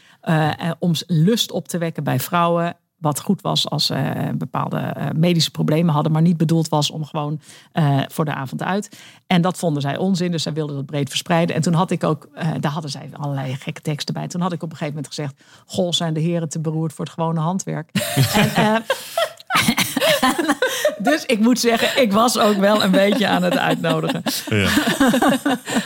[0.78, 2.76] om lust op te wekken bij vrouwen.
[3.03, 7.05] Wat goed was als ze bepaalde eh, medische problemen hadden, maar niet bedoeld was om
[7.05, 7.40] gewoon
[7.72, 8.98] eh, voor de avond uit.
[9.26, 11.57] En dat vonden zij onzin, dus zij wilden dat breed verspreiden.
[11.57, 14.28] En toen had ik ook, eh, daar hadden zij allerlei gekke teksten bij.
[14.28, 15.34] Toen had ik op een gegeven moment gezegd:
[15.66, 17.90] Goh, zijn de heren te beroerd voor het gewone handwerk?
[18.55, 18.84] en,
[20.22, 20.28] eh,
[21.12, 24.22] dus ik moet zeggen, ik was ook wel een beetje aan het uitnodigen.
[24.48, 24.68] Ja.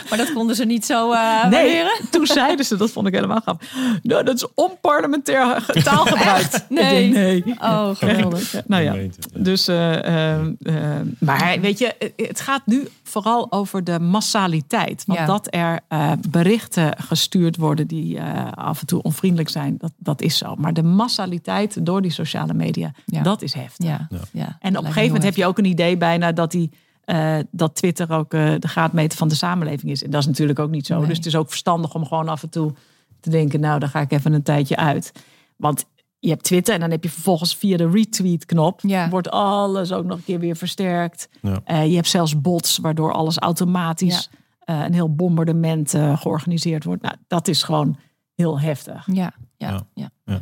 [0.09, 1.19] Maar dat konden ze niet zo eh
[1.49, 2.09] Nee, waarderen?
[2.11, 3.67] toen zeiden ze, dat vond ik helemaal grappig.
[4.03, 6.49] Nou, dat is onparlementair ge- taalgebruik.
[6.69, 7.09] Nee.
[7.11, 7.43] Nee.
[7.61, 8.51] Oh, geweldig.
[8.51, 8.95] Ja, nou ja.
[9.33, 15.03] Dus, eh, eh, eh, maar weet je, het gaat nu vooral over de massaliteit.
[15.05, 15.25] Want Ja.
[15.25, 20.21] dat er eh, berichten gestuurd worden die eh, af en toe onvriendelijk zijn, dat, dat
[20.21, 20.55] is zo.
[20.55, 23.21] Maar de massaliteit door die sociale media, Ja.
[23.21, 23.85] dat is heftig.
[23.87, 24.17] Ja, Ja.
[24.31, 24.57] Ja.
[24.59, 26.71] En op een gegeven moment heb je ook een idee bijna dat, die,
[27.03, 30.03] eh, dat Twitter ook eh, de graadmeter van de samenleving is.
[30.03, 30.97] En dat is natuurlijk ook niet zo.
[30.97, 31.07] Nee.
[31.07, 32.73] Dus het is ook verstandig om gewoon af en toe
[33.19, 35.11] te denken, nou, dan ga ik even een tijdje uit.
[35.55, 35.85] Want
[36.19, 39.09] je hebt Twitter en dan heb je vervolgens via de retweet-knop, Ja.
[39.09, 41.29] wordt alles ook nog een keer weer versterkt.
[41.41, 41.61] Ja.
[41.63, 47.01] Eh, je hebt zelfs bots, waardoor alles automatisch eh, een heel bombardement georganiseerd wordt.
[47.01, 47.97] Nou, dat is gewoon
[48.35, 49.07] heel heftig.
[49.11, 50.09] Ja, ja, Ja.
[50.25, 50.41] ja.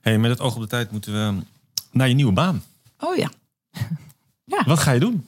[0.00, 1.42] Hey, met het oog op de tijd moeten we
[1.92, 2.62] naar je nieuwe baan.
[2.98, 3.16] Oh
[4.44, 4.64] ja.
[4.64, 5.26] Wat ga je doen?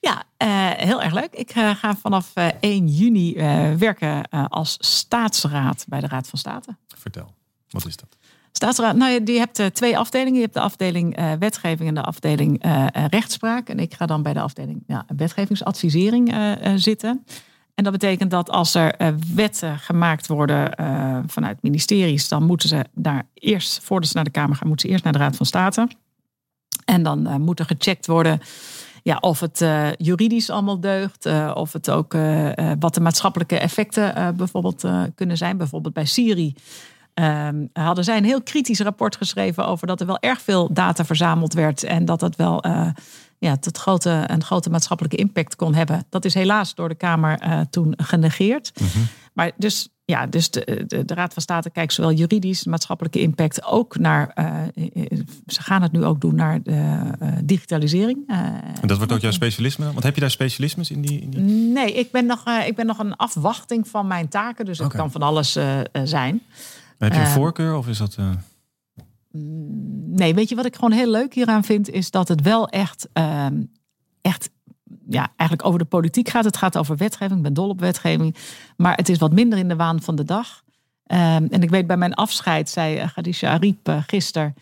[0.00, 1.32] Ja, eh, heel erg leuk.
[1.32, 3.34] Ik eh, ga vanaf eh, 1 juni
[3.78, 6.76] werken als staatsraad bij de Raad van State.
[6.96, 7.34] Vertel.
[7.68, 8.16] Wat is dat?
[8.52, 10.34] Staatsraad, nou ja, die hebt uh, twee afdelingen.
[10.34, 13.68] Je hebt de afdeling uh, wetgeving en de afdeling uh, rechtspraak.
[13.68, 16.34] En ik ga dan bij de afdeling ja, wetgevingsadvisering
[16.76, 17.24] zitten.
[17.74, 20.72] En dat betekent dat als er wetten gemaakt worden
[21.26, 24.92] vanuit ministeries, dan moeten ze daar eerst, voordat ze naar de Kamer gaan, moeten ze
[24.92, 25.88] eerst naar de Raad van State.
[26.90, 28.40] En dan moet er gecheckt worden
[29.02, 29.64] ja, of het
[29.96, 32.16] juridisch allemaal deugt, of het ook
[32.78, 34.84] wat de maatschappelijke effecten bijvoorbeeld
[35.14, 35.56] kunnen zijn.
[35.56, 36.54] Bijvoorbeeld bij Siri
[37.14, 41.04] Um, hadden zij een heel kritisch rapport geschreven over dat er wel erg veel data
[41.04, 42.88] verzameld werd en dat dat wel uh,
[43.38, 46.04] ja, tot grote, een grote maatschappelijke impact kon hebben.
[46.08, 48.72] Dat is helaas door de Kamer uh, toen genegeerd.
[48.80, 49.06] Mm -hmm.
[49.32, 53.64] Maar dus ja, dus de, de, de, Raad van State kijkt zowel juridisch, maatschappelijke impact,
[53.64, 54.32] ook naar.
[54.34, 54.62] Uh,
[55.46, 56.70] ze gaan het nu ook doen naar de
[57.22, 58.18] uh, digitalisering.
[58.26, 59.84] en dat wordt ook jouw specialisme?
[59.84, 61.20] Want heb je daar specialismes in die?
[61.20, 61.40] In die...
[61.72, 64.64] Nee, ik ben, nog, ik ben nog een afwachting van mijn taken.
[64.64, 65.00] Dus het okay.
[65.00, 65.52] kan van alles
[66.04, 66.42] zijn.
[66.98, 68.16] Heb je een voorkeur of is dat...
[68.20, 68.30] Uh...
[70.06, 71.90] Nee, weet je wat ik gewoon heel leuk hieraan vind?
[71.90, 73.46] Is dat het wel echt, uh,
[74.20, 74.50] echt
[75.10, 76.44] ja, eigenlijk over de politiek gaat.
[76.44, 77.36] Het gaat over wetgeving.
[77.36, 78.36] Ik ben dol op wetgeving.
[78.76, 80.62] Maar het is wat minder in de waan van de dag.
[81.06, 81.16] Um,
[81.50, 84.54] en ik weet bij mijn afscheid, zei Khadija Ariep uh, gisteren...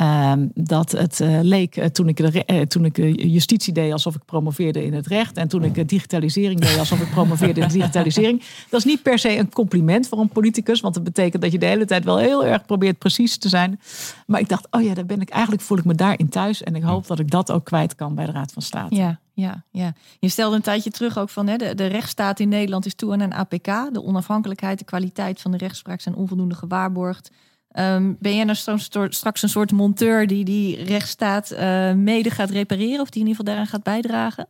[0.00, 4.14] Ehm, dat het uh, leek uh, toen ik, de, uh, toen ik justitie deed alsof
[4.14, 5.36] ik promoveerde in het recht.
[5.36, 8.42] En toen ik digitalisering deed alsof ik promoveerde in digitalisering.
[8.70, 10.80] Dat is niet per se een compliment voor een politicus.
[10.80, 13.80] Want dat betekent dat je de hele tijd wel heel erg probeert precies te zijn.
[14.26, 16.62] Maar ik dacht, oh ja, daar ben ik eigenlijk voel ik me daarin thuis.
[16.62, 18.94] En ik hoop dat ik dat ook kwijt kan bij de Raad van State.
[18.94, 19.92] Ja, ja, ja.
[20.18, 23.12] Je stelde een tijdje terug ook van hè, de, de rechtsstaat in Nederland is toe
[23.12, 23.92] aan een APK.
[23.92, 27.30] De onafhankelijkheid, de kwaliteit van de rechtspraak zijn onvoldoende gewaarborgd.
[27.78, 33.00] Um, ben jij nou straks een soort monteur die die rechtsstaat uh, mede gaat repareren
[33.00, 34.48] of die in ieder geval daaraan gaat bijdragen?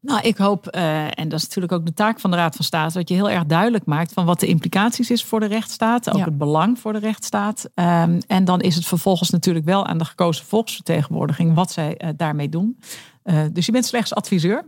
[0.00, 2.64] Nou, ik hoop, uh, en dat is natuurlijk ook de taak van de Raad van
[2.64, 6.10] State, dat je heel erg duidelijk maakt van wat de implicaties is voor de rechtsstaat,
[6.10, 6.24] ook ja.
[6.24, 7.68] het belang voor de rechtsstaat.
[7.74, 12.10] Um, en dan is het vervolgens natuurlijk wel aan de gekozen volksvertegenwoordiging wat zij uh,
[12.16, 12.78] daarmee doen.
[13.52, 14.64] dus je bent slechts adviseur,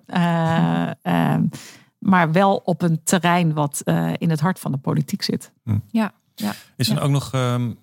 [1.03, 1.49] um,
[2.12, 3.82] maar wel op een terrein wat
[4.18, 5.53] in het hart van de politiek zit.
[5.64, 5.78] Hm.
[5.91, 6.12] Ja.
[6.41, 7.01] Ja, is er ja.
[7.01, 7.32] ook nog.
[7.34, 7.78] Um,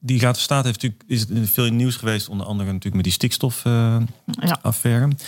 [0.00, 2.94] die Raad van State heeft natuurlijk, is het veel in nieuws geweest, onder andere natuurlijk
[2.94, 5.06] met die stikstofaffaire.
[5.06, 5.26] Uh, ja.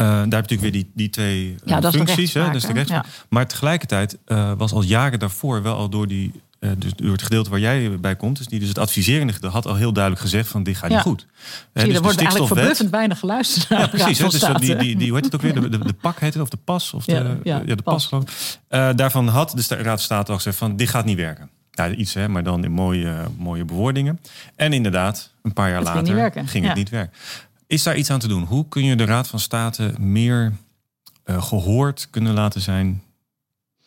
[0.00, 2.34] Uh, daar heb je natuurlijk weer die, die twee ja, uh, functies.
[2.34, 3.04] Hè, dus de ja.
[3.28, 7.50] Maar tegelijkertijd uh, was al jaren daarvoor wel al door, die, dus door het gedeelte
[7.50, 10.48] waar jij bij komt, dus, die, dus het adviserende gedeelte, had al heel duidelijk gezegd
[10.48, 11.26] van dit gaat niet goed.
[11.74, 13.68] Zie, dus er wordt eigenlijk verbluffend weinig geluisterd.
[13.68, 14.18] Ja, precies.
[14.18, 15.54] Hè, dus die, die, die, hoe heet het ook weer?
[15.54, 16.92] De, de, de pak heet het, of de pas?
[16.92, 18.24] Of de, ja, ja, de pas, pas
[18.70, 21.50] uh, daarvan had de Raad van State al gezegd van dit gaat niet werken.
[21.70, 24.20] Ja, iets, hè, maar dan in mooie, mooie bewoordingen.
[24.56, 27.16] En inderdaad, een paar jaar het later ging, niet, ging het niet werken.
[27.66, 28.42] Is daar iets aan te doen?
[28.42, 30.52] Hoe kun je de Raad van State meer
[31.24, 33.02] uh, gehoord kunnen laten zijn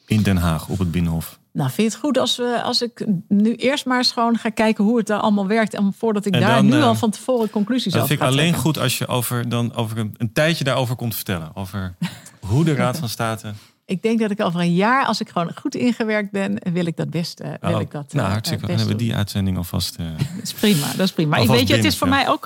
[0.06, 1.40] in Den Haag op het Binnenhof?
[1.54, 4.49] Nou, vind je het goed als, we, als ik nu eerst maar eens gewoon ga
[4.49, 5.74] kijken hoe het daar allemaal werkt.
[5.74, 8.22] En voordat ik en daar dan, nu uh, al van tevoren conclusies over Dat vind
[8.22, 11.52] ik alleen goed als je over, dan over een, een tijdje daarover komt vertellen.
[11.54, 11.95] Over
[12.39, 13.54] hoe de Raad van State
[13.86, 16.97] ik denk dat ik over een jaar, als ik gewoon goed ingewerkt ben, wil ik
[16.97, 17.41] dat best.
[17.41, 18.66] Uh, wil oh, ik dat, nou, hartstikke.
[18.66, 19.97] Dan hebben we die uitzending alvast.
[19.97, 20.08] Dat
[20.41, 21.38] is prima, dat is prima.
[21.38, 22.14] Ik weet je, het is voor ja.
[22.14, 22.45] mij ook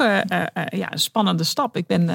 [0.70, 1.78] ja, een spannende stap.
[1.78, 2.10] Ik ben,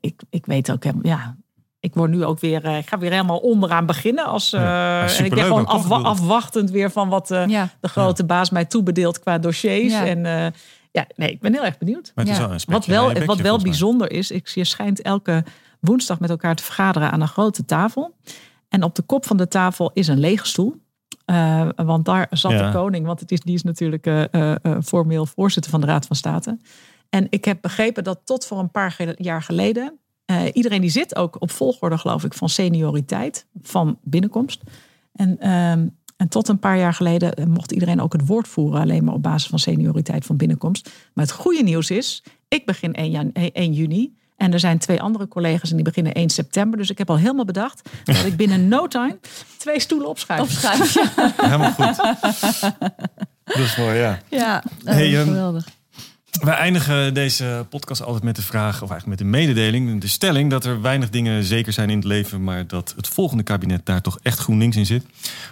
[0.00, 1.36] ik, ik weet ook, ja,
[1.80, 4.24] ik word nu ook weer, ik ga weer helemaal onderaan beginnen.
[4.24, 7.68] Als, ja, en ik ben gewoon afwa afwachtend weer van wat ja.
[7.80, 9.94] de grote baas mij toebedeelt qua dossiers.
[9.94, 10.24] En
[10.90, 12.12] ja, nee, ik ben heel erg benieuwd.
[12.14, 15.44] Maar het is wel een wat wel, wat wel bijzonder is, ik, je schijnt elke
[15.80, 18.16] woensdag met elkaar te vergaderen aan een grote tafel.
[18.68, 20.84] En op de kop van de tafel is een lege stoel.
[21.26, 22.66] Uh, want daar zat ja.
[22.66, 24.54] de koning, want het is, die is natuurlijk uh, uh,
[24.84, 26.58] formeel voorzitter van de Raad van State.
[27.10, 29.98] En ik heb begrepen dat tot voor een paar jaar geleden
[30.52, 34.62] iedereen die zit ook op volgorde, geloof ik, van senioriteit, van binnenkomst.
[35.12, 39.04] En, ehm, en tot een paar jaar geleden mocht iedereen ook het woord voeren, alleen
[39.04, 40.90] maar op basis van senioriteit van binnenkomst.
[41.14, 44.14] Maar het goede nieuws is, ik begin 1, jan 1 juni.
[44.36, 46.78] En er zijn twee andere collega's en die beginnen 1 september.
[46.78, 49.18] Dus ik heb al helemaal bedacht dat ik binnen no time
[49.56, 50.40] twee stoelen opschuif.
[50.40, 51.32] Opschuif, ja.
[51.36, 51.96] Helemaal goed.
[53.44, 54.20] Dat is mooi, ja.
[54.28, 55.68] Ja, hey, um, geweldig.
[56.40, 60.50] Wij eindigen deze podcast altijd met de vraag, of eigenlijk met de mededeling, de stelling
[60.50, 64.00] dat er weinig dingen zeker zijn in het leven, maar dat het volgende kabinet daar
[64.00, 65.04] toch echt GroenLinks in zit.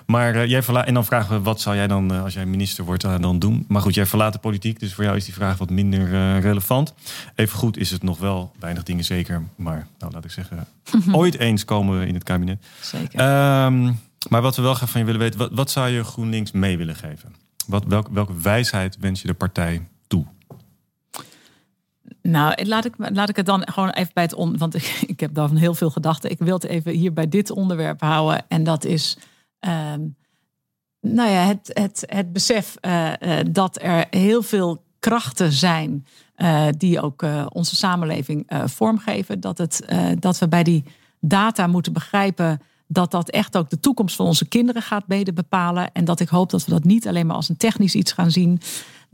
[0.07, 2.47] Maar uh, jij verlaat, en dan vragen we, wat zou jij dan, uh, als jij
[2.47, 3.65] minister wordt, uh, dan doen?
[3.69, 6.95] Maar goed, jij verlaat de politiek, dus voor jou is die vraag wat minder relevant.
[7.35, 10.67] Even goed is het nog wel weinig dingen zeker, maar nou, laat ik zeggen,
[11.13, 12.65] ooit eens komen we in het kabinet.
[12.81, 13.21] Zeker.
[13.65, 16.53] Um, maar wat we wel graag van je willen weten, wat, wat zou je GroenLinks
[16.53, 17.35] mee willen geven?
[17.67, 19.83] Wat, welk, welke wijsheid wens je de partij?
[22.29, 25.21] Nou, laat ik, laat ik het dan gewoon even bij het on, want ik, ik
[25.21, 26.31] heb dan heel veel gedachten.
[26.31, 28.45] Ik wil het even hier bij dit onderwerp houden.
[28.49, 29.19] En dat is
[29.61, 30.17] um,
[31.01, 32.77] Nou ja, het, het, het besef
[33.51, 36.07] dat er heel veel krachten zijn
[36.77, 39.41] die ook onze samenleving vormgeven.
[39.41, 39.85] Dat, het,
[40.19, 40.85] dat we bij die
[41.21, 45.93] data moeten begrijpen dat dat echt ook de toekomst van onze kinderen gaat mede bepalen.
[45.93, 48.31] En dat ik hoop dat we dat niet alleen maar als een technisch iets gaan
[48.31, 48.61] zien.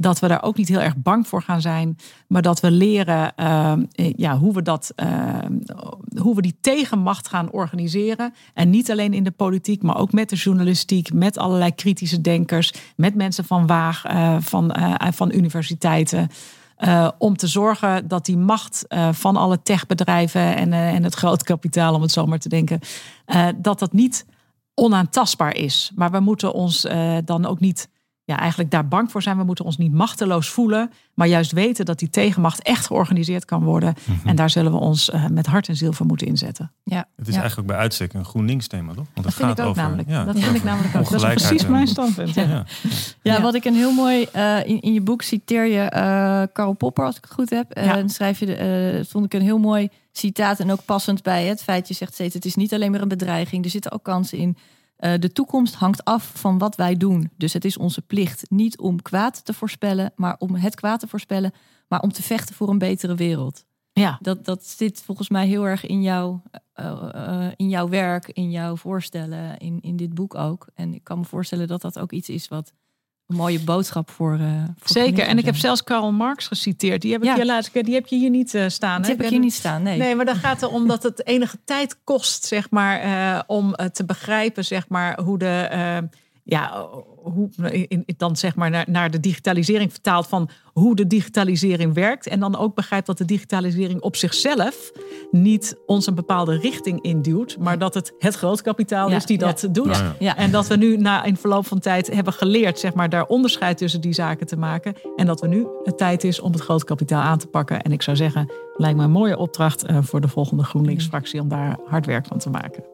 [0.00, 1.96] Dat we daar ook niet heel erg bang voor gaan zijn.
[2.28, 5.38] Maar dat we leren uh, ja, hoe, we dat, uh,
[6.16, 8.34] hoe we die tegenmacht gaan organiseren.
[8.54, 11.12] En niet alleen in de politiek, maar ook met de journalistiek.
[11.12, 12.72] Met allerlei kritische denkers.
[12.96, 14.76] Met mensen van Waag, uh, van,
[15.12, 16.28] van universiteiten.
[17.18, 22.02] Om te zorgen dat die macht van alle techbedrijven en, en het groot kapitaal, om
[22.02, 22.80] het zo maar te denken,
[23.56, 24.26] dat dat niet
[24.74, 25.92] onaantastbaar is.
[25.94, 26.86] Maar we moeten ons
[27.24, 27.88] dan ook niet
[28.30, 29.36] ja, eigenlijk daar bang voor zijn.
[29.36, 33.62] We moeten ons niet machteloos voelen, maar juist weten dat die tegenmacht echt georganiseerd kan
[33.62, 33.94] worden.
[34.04, 34.28] Mhm.
[34.28, 36.72] En daar zullen we ons uh, met hart en ziel voor moeten inzetten.
[36.84, 37.08] Ja.
[37.16, 39.06] Het is eigenlijk bij uitstek een GroenLinks thema, toch?
[39.14, 40.08] Want dat vind gaat ik ook over, namelijk.
[40.08, 41.10] Ja, dat vind ik namelijk ook.
[41.10, 42.34] Dat is precies mijn standpunt.
[42.34, 42.64] Ja,
[43.22, 43.40] ja.
[43.40, 47.04] wat ik een heel mooi uh, in, in je boek citeer je uh, Karl Popper,
[47.04, 47.70] als ik het goed heb.
[47.70, 51.88] En schrijf je, vond ik een heel mooi citaat en ook passend bij het feit
[51.88, 54.56] je zegt steeds: het is niet alleen maar een bedreiging, er zitten ook kansen in.
[55.00, 57.30] Uh, de toekomst hangt af van wat wij doen.
[57.36, 61.08] Dus het is onze plicht niet om kwaad te voorspellen, maar om het kwaad te
[61.08, 61.52] voorspellen,
[61.88, 63.64] maar om te vechten voor een betere wereld.
[63.92, 64.18] Ja.
[64.22, 66.38] Dat, dat zit volgens mij heel erg in, jou,
[66.80, 70.66] uh, uh, in jouw werk, in jouw voorstellen, in, in dit boek ook.
[70.74, 72.72] En ik kan me voorstellen dat dat ook iets is wat
[73.30, 74.38] een mooie boodschap voor.
[74.40, 75.26] Uh, Zeker.
[75.26, 77.02] En ik heb zelfs Karl Marx geciteerd.
[77.02, 77.34] Die heb ik ja.
[77.34, 79.02] hier laatst Die heb je hier niet uh, staan.
[79.02, 79.82] Die heb ik hier niet staan.
[79.82, 79.98] Nee.
[79.98, 83.74] Nee, maar dan gaat het om dat het enige tijd kost, zeg maar, uh, om
[83.92, 86.08] te begrijpen, zeg maar, hoe de
[86.50, 86.88] ja,
[87.22, 87.48] hoe,
[87.88, 92.26] in, dan zeg maar naar, naar de digitalisering vertaald van hoe de digitalisering werkt.
[92.26, 94.92] En dan ook begrijpt dat de digitalisering op zichzelf
[95.30, 97.58] niet ons een bepaalde richting induwt.
[97.58, 100.04] Maar dat het het grootkapitaal is die dat doet.
[100.18, 103.26] Ja, en dat we nu na in verloop van tijd hebben geleerd zeg maar, daar
[103.26, 104.94] onderscheid tussen die zaken te maken.
[105.16, 107.82] En dat we nu het tijd is om het grootkapitaal aan te pakken.
[107.82, 111.48] En ik zou zeggen, lijkt me een mooie opdracht uh, voor de volgende GroenLinks-fractie om
[111.48, 112.84] daar hard werk van te maken.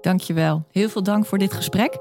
[0.00, 0.64] Dankjewel.
[0.70, 1.98] Heel veel dank voor dit gesprek.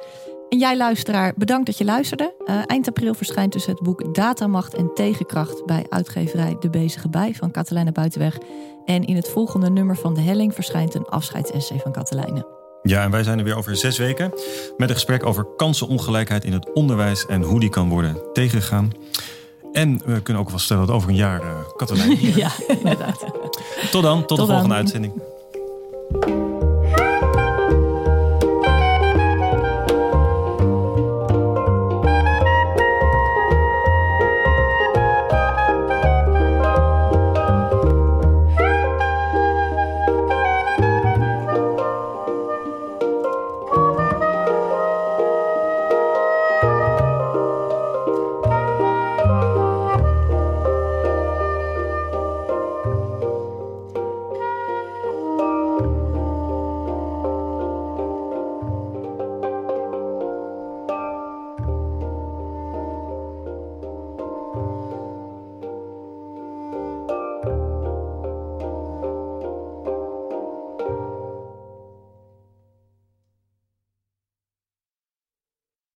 [0.49, 2.33] En jij luisteraar, bedankt dat je luisterde.
[2.45, 7.33] Uh, eind april verschijnt dus het boek Datamacht en Tegenkracht bij uitgeverij De Bezige Bij
[7.33, 8.37] van Katelijne Buitenweg.
[8.85, 12.47] En in het volgende nummer van De Helling verschijnt een afscheidsessay van Katelijne.
[12.81, 14.31] Ja, en wij zijn er weer over zes weken
[14.77, 18.91] met een gesprek over kansenongelijkheid in het onderwijs en hoe die kan worden tegengegaan.
[19.71, 22.35] En we kunnen ook wel stellen dat over een jaar uh, Katelijne.
[22.41, 23.25] ja, inderdaad.
[23.91, 25.13] tot dan, tot, tot de volgende uitzending.